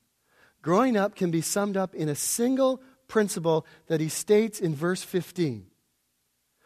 Growing 0.62 0.98
up 0.98 1.16
can 1.16 1.32
be 1.32 1.42
summed 1.42 1.78
up 1.78 1.96
in 1.96 2.10
a 2.10 2.16
single 2.16 2.82
principle 3.08 3.66
that 3.88 4.02
he 4.02 4.10
states 4.10 4.60
in 4.60 4.76
verse 4.76 5.02
15. 5.04 5.66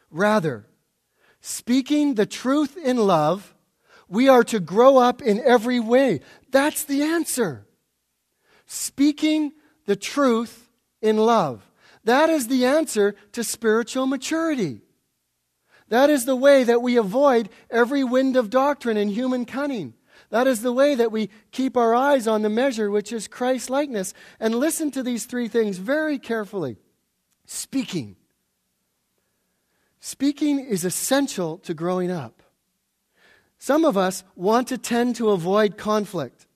Rather, 0.10 0.66
speaking 1.40 2.16
the 2.16 2.26
truth 2.26 2.78
in 2.78 2.98
love, 2.98 3.54
we 4.08 4.28
are 4.28 4.44
to 4.44 4.60
grow 4.60 4.98
up 4.98 5.22
in 5.22 5.40
every 5.40 5.80
way. 5.80 6.20
That's 6.52 6.84
the 6.84 7.04
answer. 7.04 7.66
Speaking 8.66 9.54
the 9.86 9.96
truth 9.96 10.70
in 11.02 11.18
love. 11.18 11.66
That 12.04 12.30
is 12.30 12.48
the 12.48 12.66
answer 12.66 13.16
to 13.34 13.44
spiritual 13.44 14.08
maturity. 14.08 14.82
That 15.92 16.10
is 16.10 16.24
the 16.24 16.38
way 16.38 16.64
that 16.64 16.82
we 16.82 16.96
avoid 16.96 17.50
every 17.70 18.02
wind 18.02 18.38
of 18.38 18.50
doctrine 18.50 18.96
and 18.96 19.12
human 19.12 19.44
cunning. 19.44 19.94
That 20.30 20.48
is 20.48 20.62
the 20.62 20.72
way 20.72 20.96
that 20.96 21.12
we 21.12 21.30
keep 21.52 21.76
our 21.76 21.94
eyes 21.94 22.30
on 22.30 22.44
the 22.44 22.50
measure, 22.50 22.90
which 22.90 23.12
is 23.12 23.28
Christ 23.28 23.70
likeness. 23.70 24.14
And 24.40 24.56
listen 24.56 24.90
to 24.92 25.04
these 25.04 25.26
three 25.26 25.50
things 25.50 25.80
very 25.80 26.18
carefully. 26.18 26.78
Speaking. 27.46 28.16
Speaking 30.00 30.60
is 30.62 30.86
essential 30.86 31.58
to 31.58 31.74
growing 31.74 32.10
up. 32.10 32.42
Some 33.60 33.84
of 33.84 33.98
us 33.98 34.24
want 34.34 34.70
to 34.70 34.78
tend 34.78 35.18
to 35.18 35.32
avoid 35.32 35.78
conflict. 35.78 36.48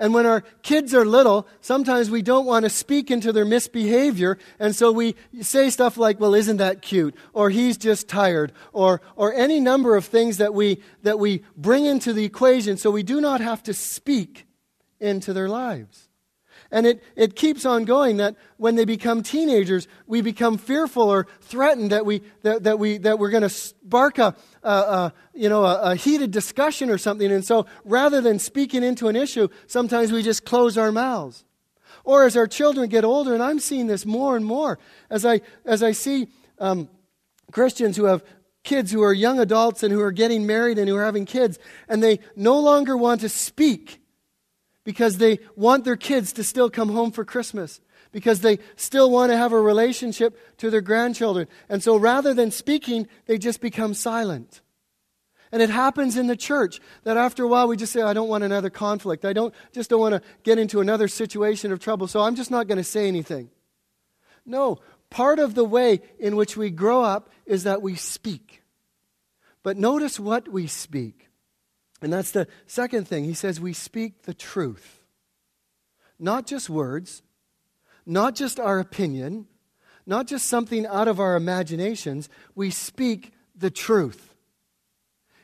And 0.00 0.14
when 0.14 0.26
our 0.26 0.40
kids 0.62 0.94
are 0.94 1.04
little, 1.04 1.46
sometimes 1.60 2.10
we 2.10 2.22
don't 2.22 2.46
want 2.46 2.64
to 2.64 2.70
speak 2.70 3.10
into 3.10 3.32
their 3.32 3.44
misbehavior, 3.44 4.38
and 4.58 4.74
so 4.74 4.90
we 4.90 5.14
say 5.42 5.70
stuff 5.70 5.96
like, 5.98 6.18
well, 6.18 6.34
isn't 6.34 6.56
that 6.56 6.82
cute? 6.82 7.14
Or 7.34 7.50
he's 7.50 7.76
just 7.76 8.08
tired, 8.08 8.52
or, 8.72 9.02
or 9.14 9.32
any 9.34 9.60
number 9.60 9.94
of 9.94 10.06
things 10.06 10.38
that 10.38 10.54
we, 10.54 10.82
that 11.02 11.18
we 11.18 11.44
bring 11.56 11.84
into 11.84 12.12
the 12.12 12.24
equation 12.24 12.78
so 12.78 12.90
we 12.90 13.04
do 13.04 13.20
not 13.20 13.40
have 13.40 13.62
to 13.64 13.74
speak 13.74 14.46
into 14.98 15.32
their 15.32 15.48
lives. 15.48 16.09
And 16.72 16.86
it, 16.86 17.02
it 17.16 17.34
keeps 17.34 17.66
on 17.66 17.84
going 17.84 18.18
that 18.18 18.36
when 18.56 18.76
they 18.76 18.84
become 18.84 19.22
teenagers, 19.22 19.88
we 20.06 20.20
become 20.20 20.56
fearful 20.56 21.10
or 21.10 21.26
threatened 21.40 21.90
that, 21.90 22.06
we, 22.06 22.22
that, 22.42 22.62
that, 22.62 22.78
we, 22.78 22.98
that 22.98 23.18
we're 23.18 23.30
going 23.30 23.42
to 23.42 23.48
spark 23.48 24.18
a, 24.18 24.36
a, 24.62 24.70
a 24.70 25.14
you 25.34 25.48
know, 25.48 25.64
a, 25.64 25.92
a, 25.92 25.94
heated 25.96 26.30
discussion 26.30 26.88
or 26.88 26.98
something. 26.98 27.30
And 27.32 27.44
so 27.44 27.66
rather 27.84 28.20
than 28.20 28.38
speaking 28.38 28.84
into 28.84 29.08
an 29.08 29.16
issue, 29.16 29.48
sometimes 29.66 30.12
we 30.12 30.22
just 30.22 30.44
close 30.44 30.78
our 30.78 30.92
mouths. 30.92 31.44
Or 32.04 32.24
as 32.24 32.36
our 32.36 32.46
children 32.46 32.88
get 32.88 33.04
older, 33.04 33.34
and 33.34 33.42
I'm 33.42 33.58
seeing 33.58 33.88
this 33.88 34.06
more 34.06 34.36
and 34.36 34.44
more, 34.44 34.78
as 35.10 35.26
I, 35.26 35.40
as 35.64 35.82
I 35.82 35.92
see 35.92 36.28
um, 36.58 36.88
Christians 37.50 37.96
who 37.96 38.04
have 38.04 38.22
kids 38.62 38.92
who 38.92 39.02
are 39.02 39.12
young 39.12 39.40
adults 39.40 39.82
and 39.82 39.92
who 39.92 40.00
are 40.00 40.12
getting 40.12 40.46
married 40.46 40.78
and 40.78 40.88
who 40.88 40.96
are 40.96 41.04
having 41.04 41.26
kids, 41.26 41.58
and 41.88 42.02
they 42.02 42.20
no 42.36 42.58
longer 42.60 42.96
want 42.96 43.22
to 43.22 43.28
speak 43.28 44.00
because 44.84 45.18
they 45.18 45.38
want 45.56 45.84
their 45.84 45.96
kids 45.96 46.32
to 46.34 46.44
still 46.44 46.70
come 46.70 46.90
home 46.90 47.10
for 47.10 47.24
Christmas, 47.24 47.80
because 48.12 48.40
they 48.40 48.58
still 48.76 49.10
want 49.10 49.30
to 49.30 49.36
have 49.36 49.52
a 49.52 49.60
relationship 49.60 50.38
to 50.58 50.70
their 50.70 50.80
grandchildren. 50.80 51.46
And 51.68 51.82
so 51.82 51.96
rather 51.96 52.34
than 52.34 52.50
speaking, 52.50 53.06
they 53.26 53.38
just 53.38 53.60
become 53.60 53.94
silent. 53.94 54.62
And 55.52 55.60
it 55.60 55.70
happens 55.70 56.16
in 56.16 56.28
the 56.28 56.36
church 56.36 56.80
that 57.02 57.16
after 57.16 57.42
a 57.44 57.48
while 57.48 57.66
we 57.66 57.76
just 57.76 57.92
say, 57.92 58.02
I 58.02 58.12
don't 58.12 58.28
want 58.28 58.44
another 58.44 58.70
conflict. 58.70 59.24
I 59.24 59.32
don't, 59.32 59.52
just 59.72 59.90
don't 59.90 60.00
want 60.00 60.14
to 60.14 60.22
get 60.44 60.58
into 60.58 60.80
another 60.80 61.08
situation 61.08 61.72
of 61.72 61.80
trouble, 61.80 62.06
so 62.06 62.20
I'm 62.20 62.36
just 62.36 62.50
not 62.50 62.68
going 62.68 62.78
to 62.78 62.84
say 62.84 63.08
anything. 63.08 63.50
No, 64.46 64.78
part 65.10 65.38
of 65.38 65.54
the 65.54 65.64
way 65.64 66.00
in 66.18 66.36
which 66.36 66.56
we 66.56 66.70
grow 66.70 67.02
up 67.02 67.30
is 67.46 67.64
that 67.64 67.82
we 67.82 67.96
speak. 67.96 68.62
But 69.62 69.76
notice 69.76 70.18
what 70.18 70.48
we 70.48 70.66
speak. 70.66 71.29
And 72.02 72.12
that's 72.12 72.30
the 72.30 72.46
second 72.66 73.06
thing. 73.06 73.24
He 73.24 73.34
says 73.34 73.60
we 73.60 73.72
speak 73.72 74.22
the 74.22 74.34
truth. 74.34 75.00
Not 76.18 76.46
just 76.46 76.70
words, 76.70 77.22
not 78.06 78.34
just 78.34 78.58
our 78.58 78.78
opinion, 78.78 79.46
not 80.06 80.26
just 80.26 80.46
something 80.46 80.86
out 80.86 81.08
of 81.08 81.20
our 81.20 81.36
imaginations. 81.36 82.28
We 82.54 82.70
speak 82.70 83.32
the 83.54 83.70
truth. 83.70 84.34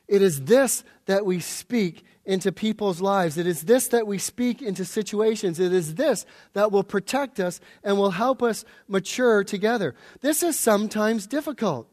It 0.08 0.22
is 0.22 0.44
this 0.44 0.84
that 1.06 1.26
we 1.26 1.40
speak 1.40 2.04
into 2.24 2.50
people's 2.52 3.00
lives. 3.00 3.38
It 3.38 3.46
is 3.46 3.62
this 3.62 3.88
that 3.88 4.06
we 4.06 4.18
speak 4.18 4.60
into 4.60 4.84
situations. 4.84 5.60
It 5.60 5.72
is 5.72 5.94
this 5.94 6.26
that 6.54 6.72
will 6.72 6.82
protect 6.82 7.38
us 7.38 7.60
and 7.84 7.96
will 7.96 8.10
help 8.10 8.42
us 8.42 8.64
mature 8.88 9.44
together. 9.44 9.94
This 10.20 10.42
is 10.42 10.58
sometimes 10.58 11.26
difficult. 11.26 11.88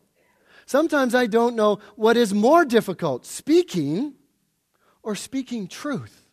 Sometimes 0.66 1.14
I 1.14 1.28
don't 1.28 1.56
know 1.56 1.80
what 1.96 2.18
is 2.18 2.34
more 2.34 2.66
difficult 2.66 3.26
speaking 3.26 4.14
or 5.04 5.16
speaking 5.16 5.68
truth. 5.68 6.28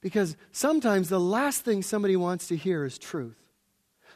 Because 0.00 0.36
sometimes 0.52 1.08
the 1.08 1.18
last 1.18 1.64
thing 1.64 1.82
somebody 1.82 2.14
wants 2.14 2.48
to 2.48 2.56
hear 2.56 2.84
is 2.84 2.98
truth. 2.98 3.38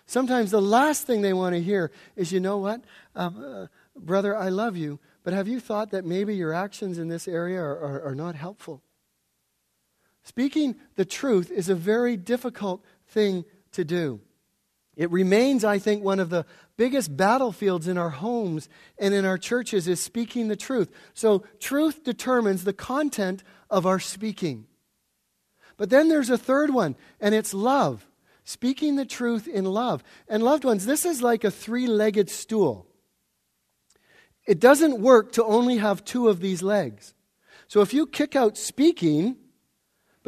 Sometimes 0.06 0.50
the 0.50 0.60
last 0.60 1.06
thing 1.06 1.22
they 1.22 1.32
want 1.32 1.54
to 1.54 1.62
hear 1.62 1.90
is, 2.16 2.32
you 2.32 2.40
know 2.40 2.58
what, 2.58 2.82
uh, 3.16 3.30
uh, 3.44 3.66
brother, 3.96 4.36
I 4.36 4.48
love 4.48 4.76
you, 4.76 4.98
but 5.22 5.32
have 5.32 5.48
you 5.48 5.60
thought 5.60 5.90
that 5.90 6.04
maybe 6.04 6.34
your 6.34 6.52
actions 6.52 6.98
in 6.98 7.08
this 7.08 7.26
area 7.26 7.60
are, 7.60 7.78
are, 7.78 8.02
are 8.08 8.14
not 8.14 8.34
helpful? 8.34 8.82
Speaking 10.22 10.76
the 10.96 11.04
truth 11.04 11.50
is 11.50 11.68
a 11.68 11.74
very 11.74 12.16
difficult 12.16 12.84
thing 13.08 13.44
to 13.72 13.84
do. 13.84 14.20
It 15.00 15.10
remains, 15.10 15.64
I 15.64 15.78
think, 15.78 16.04
one 16.04 16.20
of 16.20 16.28
the 16.28 16.44
biggest 16.76 17.16
battlefields 17.16 17.88
in 17.88 17.96
our 17.96 18.10
homes 18.10 18.68
and 18.98 19.14
in 19.14 19.24
our 19.24 19.38
churches 19.38 19.88
is 19.88 19.98
speaking 19.98 20.48
the 20.48 20.56
truth. 20.56 20.90
So, 21.14 21.42
truth 21.58 22.04
determines 22.04 22.64
the 22.64 22.74
content 22.74 23.42
of 23.70 23.86
our 23.86 23.98
speaking. 23.98 24.66
But 25.78 25.88
then 25.88 26.10
there's 26.10 26.28
a 26.28 26.36
third 26.36 26.74
one, 26.74 26.96
and 27.18 27.34
it's 27.34 27.54
love. 27.54 28.06
Speaking 28.44 28.96
the 28.96 29.06
truth 29.06 29.48
in 29.48 29.64
love. 29.64 30.04
And, 30.28 30.42
loved 30.42 30.66
ones, 30.66 30.84
this 30.84 31.06
is 31.06 31.22
like 31.22 31.44
a 31.44 31.50
three 31.50 31.86
legged 31.86 32.28
stool. 32.28 32.86
It 34.46 34.60
doesn't 34.60 35.00
work 35.00 35.32
to 35.32 35.44
only 35.46 35.78
have 35.78 36.04
two 36.04 36.28
of 36.28 36.40
these 36.40 36.62
legs. 36.62 37.14
So, 37.68 37.80
if 37.80 37.94
you 37.94 38.06
kick 38.06 38.36
out 38.36 38.58
speaking, 38.58 39.38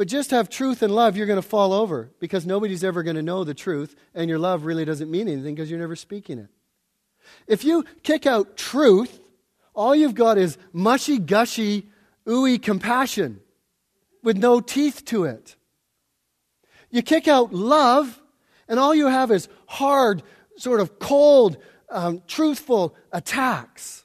but 0.03 0.09
just 0.09 0.31
have 0.31 0.49
truth 0.49 0.83
and 0.83 0.93
love, 0.93 1.15
you're 1.15 1.25
going 1.25 1.41
to 1.41 1.41
fall 1.41 1.71
over 1.71 2.11
because 2.19 2.45
nobody's 2.45 2.83
ever 2.83 3.03
going 3.03 3.15
to 3.15 3.21
know 3.21 3.45
the 3.45 3.53
truth, 3.53 3.95
and 4.13 4.29
your 4.29 4.37
love 4.37 4.65
really 4.65 4.83
doesn't 4.83 5.09
mean 5.09 5.29
anything 5.29 5.55
because 5.55 5.71
you're 5.71 5.79
never 5.79 5.95
speaking 5.95 6.39
it. 6.39 6.49
If 7.47 7.63
you 7.63 7.85
kick 8.03 8.25
out 8.25 8.57
truth, 8.57 9.21
all 9.73 9.95
you've 9.95 10.13
got 10.13 10.37
is 10.37 10.57
mushy, 10.73 11.19
gushy, 11.19 11.87
ooey 12.27 12.61
compassion 12.61 13.39
with 14.21 14.35
no 14.35 14.59
teeth 14.59 15.05
to 15.05 15.23
it. 15.23 15.55
You 16.91 17.01
kick 17.01 17.29
out 17.29 17.53
love, 17.53 18.21
and 18.67 18.81
all 18.81 18.93
you 18.93 19.07
have 19.07 19.31
is 19.31 19.47
hard, 19.67 20.21
sort 20.57 20.81
of 20.81 20.99
cold, 20.99 21.55
um, 21.89 22.23
truthful 22.27 22.93
attacks. 23.13 24.03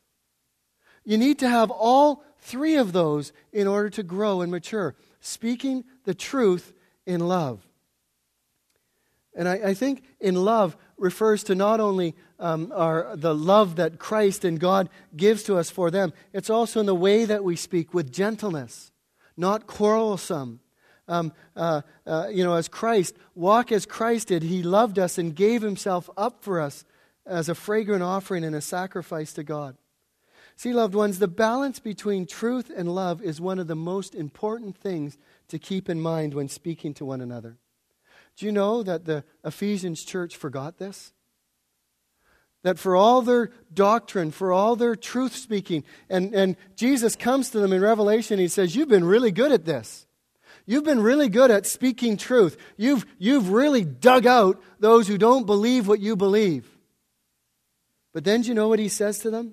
You 1.05 1.19
need 1.19 1.41
to 1.41 1.49
have 1.49 1.73
all 1.73 2.23
three 2.39 2.77
of 2.77 2.93
those 2.93 3.33
in 3.53 3.67
order 3.67 3.91
to 3.91 4.05
grow 4.05 4.43
and 4.43 4.53
mature. 4.53 4.95
Speaking 5.21 5.85
the 6.05 6.15
truth 6.15 6.73
in 7.07 7.21
love. 7.21 7.67
And 9.35 9.49
I, 9.49 9.55
I 9.69 9.75
think 9.75 10.03
in 10.21 10.35
love 10.35 10.77
refers 10.97 11.45
to 11.45 11.55
not 11.55 11.81
only 11.81 12.17
um, 12.41 12.73
our, 12.75 13.15
the 13.15 13.35
love 13.35 13.77
that 13.77 13.99
Christ 13.99 14.45
and 14.45 14.59
God 14.59 14.89
gives 15.17 15.45
to 15.45 15.57
us 15.57 15.71
for 15.71 15.91
them, 15.91 16.13
it's 16.33 16.51
also 16.51 16.81
in 16.81 16.87
the 16.87 16.95
way 16.95 17.25
that 17.25 17.45
we 17.45 17.55
speak 17.55 17.95
with 17.95 18.13
gentleness, 18.13 18.91
not 19.37 19.67
quarrelsome. 19.67 20.61
Um, 21.07 21.33
uh, 21.57 21.81
uh, 22.07 22.27
you 22.31 22.45
know, 22.45 22.55
as 22.55 22.69
Christ, 22.69 23.17
walk 23.35 23.73
as 23.73 23.87
Christ 23.87 24.29
did. 24.29 24.43
He 24.43 24.63
loved 24.63 24.99
us 24.99 25.17
and 25.17 25.35
gave 25.35 25.63
himself 25.63 26.11
up 26.19 26.45
for 26.45 26.61
us 26.61 26.85
as 27.25 27.49
a 27.49 27.55
fragrant 27.55 28.03
offering 28.03 28.45
and 28.45 28.55
a 28.55 28.61
sacrifice 28.61 29.33
to 29.35 29.43
God. 29.43 29.77
See, 30.59 30.73
loved 30.73 30.97
ones, 30.97 31.21
the 31.21 31.29
balance 31.29 31.79
between 31.79 32.27
truth 32.27 32.69
and 32.77 32.93
love 32.93 33.23
is 33.23 33.41
one 33.41 33.61
of 33.61 33.69
the 33.69 33.77
most 33.77 34.13
important 34.13 34.77
things 34.77 35.17
to 35.47 35.57
keep 35.57 35.89
in 35.89 36.01
mind 36.01 36.35
when 36.35 36.49
speaking 36.49 36.93
to 36.95 37.05
one 37.05 37.21
another. 37.21 37.59
Do 38.37 38.45
you 38.45 38.51
know 38.51 38.83
that 38.83 39.05
the 39.05 39.23
Ephesians 39.45 40.03
church 40.03 40.37
forgot 40.37 40.79
this? 40.79 41.13
That 42.65 42.77
for 42.77 42.97
all 42.97 43.23
their 43.23 43.53
doctrine, 43.73 44.33
for 44.33 44.53
all 44.53 44.75
their 44.75 44.97
truth 44.97 45.37
speaking, 45.37 45.85
and, 46.11 46.35
and 46.35 46.57
Jesus 46.75 47.15
comes 47.15 47.51
to 47.51 47.61
them 47.61 47.73
in 47.73 47.81
Revelation, 47.81 48.41
he 48.41 48.49
says, 48.49 48.75
You've 48.75 48.89
been 48.89 49.05
really 49.05 49.31
good 49.31 49.53
at 49.53 49.65
this. 49.65 50.09
You've 50.67 50.83
been 50.83 51.01
really 51.01 51.29
good 51.29 51.53
at 51.53 51.67
speaking 51.67 52.17
truth. 52.17 52.57
You've, 52.77 53.07
you've 53.17 53.51
really 53.51 53.85
dug 53.85 54.27
out 54.27 54.61
those 54.81 55.07
who 55.07 55.19
don't 55.19 55.47
believe 55.47 55.87
what 55.87 56.01
you 56.01 56.17
believe. 56.17 56.69
But 58.13 58.25
then 58.25 58.43
do 58.43 58.49
you 58.49 58.55
know 58.55 58.67
what 58.67 58.81
he 58.81 58.89
says 58.89 59.21
to 59.21 59.31
them? 59.31 59.53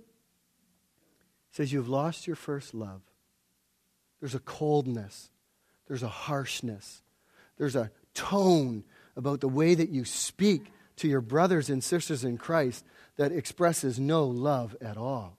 Says, 1.56 1.72
You've 1.72 1.88
lost 1.88 2.28
your 2.28 2.36
first 2.36 2.74
love. 2.74 3.02
There's 4.20 4.36
a 4.36 4.40
coldness, 4.40 5.30
there's 5.88 6.04
a 6.04 6.10
harshness, 6.10 7.02
there's 7.58 7.78
a 7.78 7.92
tone 8.14 8.84
about 9.16 9.40
the 9.40 9.48
way 9.48 9.74
that 9.74 9.88
you 9.88 10.04
speak 10.04 10.66
to 10.98 11.08
your 11.08 11.22
brothers 11.22 11.70
and 11.70 11.82
sisters 11.82 12.26
in 12.26 12.38
Christ 12.38 12.84
that 13.16 13.32
expresses 13.32 13.98
no 13.98 14.26
love 14.26 14.76
at 14.82 14.98
all. 14.98 15.38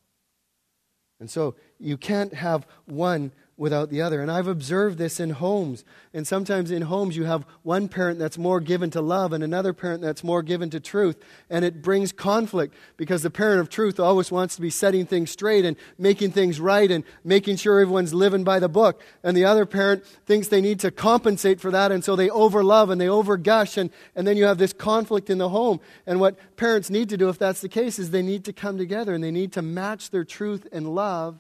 And 1.20 1.30
so 1.30 1.54
you 1.78 1.98
can't 1.98 2.32
have 2.32 2.66
one 2.86 3.30
without 3.58 3.88
the 3.88 4.02
other. 4.02 4.20
And 4.20 4.30
I've 4.30 4.46
observed 4.46 4.98
this 4.98 5.18
in 5.18 5.30
homes. 5.30 5.84
And 6.12 6.26
sometimes 6.26 6.70
in 6.70 6.82
homes, 6.82 7.16
you 7.16 7.24
have 7.24 7.46
one 7.62 7.88
parent 7.88 8.18
that's 8.18 8.36
more 8.36 8.60
given 8.60 8.90
to 8.90 9.00
love 9.00 9.32
and 9.32 9.42
another 9.42 9.72
parent 9.72 10.02
that's 10.02 10.22
more 10.22 10.42
given 10.42 10.68
to 10.70 10.80
truth. 10.80 11.16
And 11.48 11.64
it 11.64 11.80
brings 11.80 12.12
conflict 12.12 12.74
because 12.98 13.22
the 13.22 13.30
parent 13.30 13.60
of 13.60 13.70
truth 13.70 13.98
always 13.98 14.30
wants 14.30 14.56
to 14.56 14.60
be 14.60 14.68
setting 14.68 15.06
things 15.06 15.30
straight 15.30 15.64
and 15.64 15.76
making 15.96 16.32
things 16.32 16.60
right 16.60 16.90
and 16.90 17.02
making 17.24 17.56
sure 17.56 17.80
everyone's 17.80 18.12
living 18.12 18.44
by 18.44 18.58
the 18.58 18.68
book. 18.68 19.00
And 19.22 19.34
the 19.34 19.46
other 19.46 19.64
parent 19.64 20.04
thinks 20.26 20.48
they 20.48 20.60
need 20.60 20.80
to 20.80 20.90
compensate 20.90 21.60
for 21.60 21.70
that. 21.70 21.90
And 21.90 22.04
so 22.04 22.14
they 22.14 22.28
overlove 22.28 22.90
and 22.90 23.00
they 23.00 23.06
overgush. 23.06 23.78
And, 23.78 23.90
and 24.14 24.26
then 24.26 24.36
you 24.36 24.44
have 24.44 24.58
this 24.58 24.74
conflict 24.74 25.30
in 25.30 25.38
the 25.38 25.48
home. 25.48 25.80
And 26.06 26.20
what 26.20 26.36
parents 26.56 26.90
need 26.90 27.08
to 27.08 27.16
do, 27.16 27.30
if 27.30 27.38
that's 27.38 27.62
the 27.62 27.70
case, 27.70 27.98
is 27.98 28.10
they 28.10 28.22
need 28.22 28.44
to 28.44 28.52
come 28.52 28.76
together 28.76 29.14
and 29.14 29.24
they 29.24 29.30
need 29.30 29.52
to 29.52 29.62
match 29.62 30.10
their 30.10 30.24
truth 30.24 30.66
and 30.72 30.94
love 30.94 31.38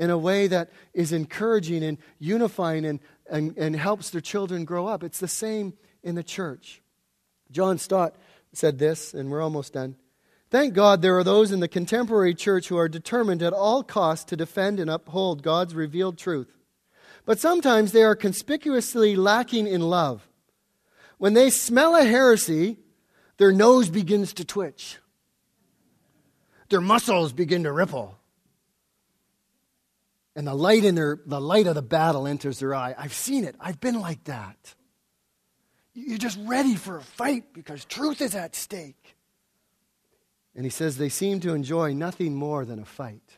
in 0.00 0.08
a 0.08 0.18
way 0.18 0.46
that 0.46 0.70
is 0.94 1.12
encouraging 1.12 1.84
and 1.84 1.98
unifying 2.18 2.86
and, 2.86 3.00
and, 3.30 3.56
and 3.58 3.76
helps 3.76 4.08
their 4.08 4.22
children 4.22 4.64
grow 4.64 4.86
up. 4.86 5.04
It's 5.04 5.20
the 5.20 5.28
same 5.28 5.74
in 6.02 6.14
the 6.14 6.22
church. 6.22 6.80
John 7.50 7.76
Stott 7.76 8.16
said 8.54 8.78
this, 8.78 9.12
and 9.12 9.30
we're 9.30 9.42
almost 9.42 9.74
done. 9.74 9.96
Thank 10.48 10.72
God 10.72 11.02
there 11.02 11.18
are 11.18 11.22
those 11.22 11.52
in 11.52 11.60
the 11.60 11.68
contemporary 11.68 12.34
church 12.34 12.68
who 12.68 12.78
are 12.78 12.88
determined 12.88 13.42
at 13.42 13.52
all 13.52 13.82
costs 13.82 14.24
to 14.26 14.36
defend 14.36 14.80
and 14.80 14.88
uphold 14.88 15.42
God's 15.42 15.74
revealed 15.74 16.16
truth. 16.16 16.50
But 17.26 17.38
sometimes 17.38 17.92
they 17.92 18.02
are 18.02 18.16
conspicuously 18.16 19.16
lacking 19.16 19.66
in 19.66 19.82
love. 19.82 20.26
When 21.18 21.34
they 21.34 21.50
smell 21.50 21.94
a 21.94 22.04
heresy, 22.04 22.78
their 23.36 23.52
nose 23.52 23.90
begins 23.90 24.32
to 24.34 24.46
twitch, 24.46 24.96
their 26.70 26.80
muscles 26.80 27.34
begin 27.34 27.64
to 27.64 27.72
ripple 27.72 28.16
and 30.40 30.46
the 30.46 30.54
light 30.54 30.84
in 30.84 30.94
their 30.94 31.20
the 31.26 31.38
light 31.38 31.66
of 31.66 31.74
the 31.74 31.82
battle 31.82 32.26
enters 32.26 32.60
their 32.60 32.74
eye. 32.74 32.94
I've 32.96 33.12
seen 33.12 33.44
it. 33.44 33.56
I've 33.60 33.78
been 33.78 34.00
like 34.00 34.24
that. 34.24 34.74
You're 35.92 36.16
just 36.16 36.38
ready 36.44 36.76
for 36.76 36.96
a 36.96 37.02
fight 37.02 37.52
because 37.52 37.84
truth 37.84 38.22
is 38.22 38.34
at 38.34 38.56
stake. 38.56 39.16
And 40.56 40.64
he 40.64 40.70
says 40.70 40.96
they 40.96 41.10
seem 41.10 41.40
to 41.40 41.52
enjoy 41.52 41.92
nothing 41.92 42.34
more 42.34 42.64
than 42.64 42.78
a 42.78 42.86
fight. 42.86 43.36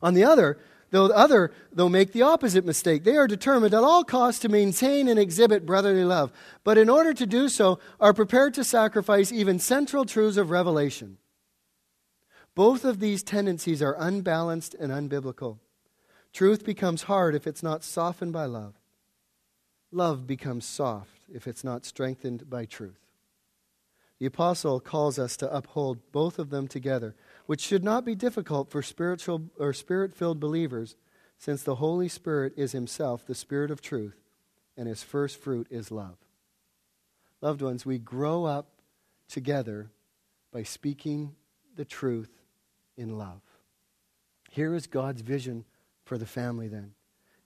On 0.00 0.14
the 0.14 0.24
other, 0.24 0.58
though 0.90 1.08
other 1.08 1.52
though 1.70 1.90
make 1.90 2.14
the 2.14 2.22
opposite 2.22 2.64
mistake. 2.64 3.04
They 3.04 3.18
are 3.18 3.26
determined 3.26 3.74
at 3.74 3.84
all 3.84 4.04
costs 4.04 4.40
to 4.40 4.48
maintain 4.48 5.06
and 5.06 5.18
exhibit 5.18 5.66
brotherly 5.66 6.04
love, 6.04 6.32
but 6.64 6.78
in 6.78 6.88
order 6.88 7.12
to 7.12 7.26
do 7.26 7.50
so 7.50 7.78
are 8.00 8.14
prepared 8.14 8.54
to 8.54 8.64
sacrifice 8.64 9.30
even 9.30 9.58
central 9.58 10.06
truths 10.06 10.38
of 10.38 10.48
revelation. 10.48 11.18
Both 12.58 12.84
of 12.84 12.98
these 12.98 13.22
tendencies 13.22 13.80
are 13.82 13.94
unbalanced 13.96 14.74
and 14.74 14.90
unbiblical. 14.90 15.58
Truth 16.32 16.64
becomes 16.64 17.04
hard 17.04 17.36
if 17.36 17.46
it's 17.46 17.62
not 17.62 17.84
softened 17.84 18.32
by 18.32 18.46
love. 18.46 18.74
Love 19.92 20.26
becomes 20.26 20.64
soft 20.64 21.20
if 21.32 21.46
it's 21.46 21.62
not 21.62 21.84
strengthened 21.84 22.50
by 22.50 22.64
truth. 22.64 22.98
The 24.18 24.26
apostle 24.26 24.80
calls 24.80 25.20
us 25.20 25.36
to 25.36 25.54
uphold 25.54 26.10
both 26.10 26.40
of 26.40 26.50
them 26.50 26.66
together, 26.66 27.14
which 27.46 27.60
should 27.60 27.84
not 27.84 28.04
be 28.04 28.16
difficult 28.16 28.72
for 28.72 28.82
spiritual 28.82 29.42
or 29.56 29.72
spirit-filled 29.72 30.40
believers, 30.40 30.96
since 31.38 31.62
the 31.62 31.76
Holy 31.76 32.08
Spirit 32.08 32.54
is 32.56 32.72
himself 32.72 33.24
the 33.24 33.36
spirit 33.36 33.70
of 33.70 33.80
truth, 33.80 34.16
and 34.76 34.88
his 34.88 35.04
first 35.04 35.36
fruit 35.36 35.68
is 35.70 35.92
love. 35.92 36.16
Loved 37.40 37.62
ones, 37.62 37.86
we 37.86 37.98
grow 37.98 38.46
up 38.46 38.66
together 39.28 39.92
by 40.52 40.64
speaking 40.64 41.36
the 41.76 41.84
truth 41.84 42.32
in 42.98 43.16
love. 43.16 43.40
Here 44.50 44.74
is 44.74 44.86
God's 44.86 45.22
vision 45.22 45.64
for 46.04 46.18
the 46.18 46.26
family 46.26 46.68
then. 46.68 46.92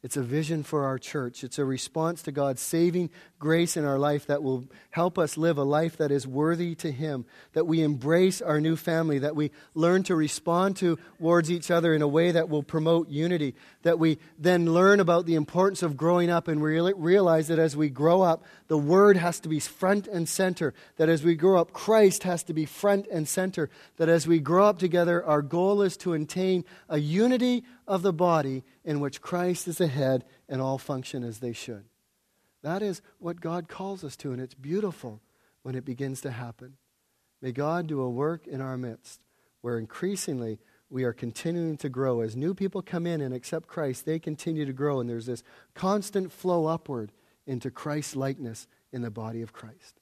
It's 0.03 0.17
a 0.17 0.23
vision 0.23 0.65
for 0.65 0.85
our 0.85 0.99
church. 0.99 1.45
It's 1.45 1.61
a 1.61 1.65
response 1.65 2.23
to 2.23 2.33
God's 2.33 2.61
saving 2.61 3.11
grace 3.39 3.77
in 3.77 3.85
our 3.85 4.01
life 4.01 4.27
that 4.27 4.43
will 4.43 4.65
help 4.91 5.17
us 5.17 5.37
live 5.37 5.59
a 5.59 5.63
life 5.63 5.97
that 5.99 6.11
is 6.11 6.27
worthy 6.27 6.75
to 6.77 6.91
Him, 6.91 7.25
that 7.53 7.69
we 7.69 7.83
embrace 7.83 8.43
our 8.43 8.61
new 8.61 8.75
family, 8.75 9.21
that 9.21 9.37
we 9.37 9.53
learn 9.75 10.03
to 10.05 10.17
respond 10.17 10.77
to 10.79 10.99
towards 11.19 11.53
each 11.53 11.71
other 11.71 11.95
in 11.95 12.03
a 12.03 12.09
way 12.09 12.33
that 12.33 12.49
will 12.49 12.65
promote 12.65 13.11
unity, 13.11 13.55
that 13.83 14.01
we 14.01 14.19
then 14.37 14.73
learn 14.73 14.99
about 14.99 15.25
the 15.25 15.37
importance 15.37 15.85
of 15.85 15.97
growing 15.97 16.31
up 16.31 16.49
and 16.49 16.61
realize 16.61 17.47
that 17.47 17.61
as 17.61 17.77
we 17.77 17.89
grow 17.89 18.23
up, 18.23 18.45
the 18.67 18.79
Word 18.79 19.17
has 19.17 19.39
to 19.41 19.49
be 19.49 19.61
front 19.61 20.09
and 20.09 20.29
center, 20.29 20.75
that 20.97 21.09
as 21.09 21.23
we 21.23 21.37
grow 21.37 21.61
up, 21.61 21.73
Christ 21.73 22.25
has 22.25 22.43
to 22.45 22.53
be 22.53 22.67
front 22.67 23.07
and 23.07 23.29
center, 23.29 23.71
that 23.99 24.09
as 24.09 24.27
we 24.27 24.41
grow 24.41 24.67
up 24.67 24.81
together, 24.81 25.25
our 25.25 25.43
goal 25.43 25.81
is 25.83 25.97
to 25.99 26.13
attain 26.15 26.65
a 26.89 26.99
unity 26.99 27.65
of 27.93 28.01
the 28.01 28.13
body 28.13 28.65
in 28.87 29.01
which 29.01 29.21
Christ 29.21 29.69
is 29.69 29.77
the 29.77 29.87
head 29.87 30.25
and 30.49 30.63
all 30.63 30.79
function 30.79 31.23
as 31.23 31.41
they 31.41 31.53
should. 31.53 31.85
That 32.63 32.81
is 32.81 33.03
what 33.19 33.43
God 33.43 33.69
calls 33.69 34.03
us 34.03 34.17
to, 34.17 34.33
and 34.33 34.41
it's 34.41 34.55
beautiful 34.55 35.21
when 35.63 35.75
it 35.75 35.85
begins 35.85 36.23
to 36.23 36.31
happen. 36.31 36.79
May 37.43 37.53
God 37.53 37.87
do 37.87 38.01
a 38.01 38.09
work 38.09 38.47
in 38.47 38.63
our 38.63 38.79
midst 38.79 39.21
where 39.61 39.79
increasingly 39.79 40.59
we 40.89 41.05
are 41.05 41.13
continuing 41.13 41.77
to 41.77 41.91
grow. 41.91 42.23
As 42.23 42.35
new 42.35 42.55
people 42.55 42.81
come 42.81 43.07
in 43.07 43.21
and 43.21 43.35
accept 43.35 43.69
Christ, 43.69 44.07
they 44.07 44.19
continue 44.19 44.65
to 44.65 44.73
grow, 44.73 44.99
and 44.99 45.11
there's 45.11 45.27
this 45.27 45.43
constant 45.75 46.33
flow 46.33 46.69
upward 46.69 47.13
into 47.47 47.71
Christ's 47.71 48.17
likeness 48.17 48.69
in 48.91 49.03
the 49.03 49.11
body 49.11 49.43
of 49.43 49.53
Christ. 49.53 50.01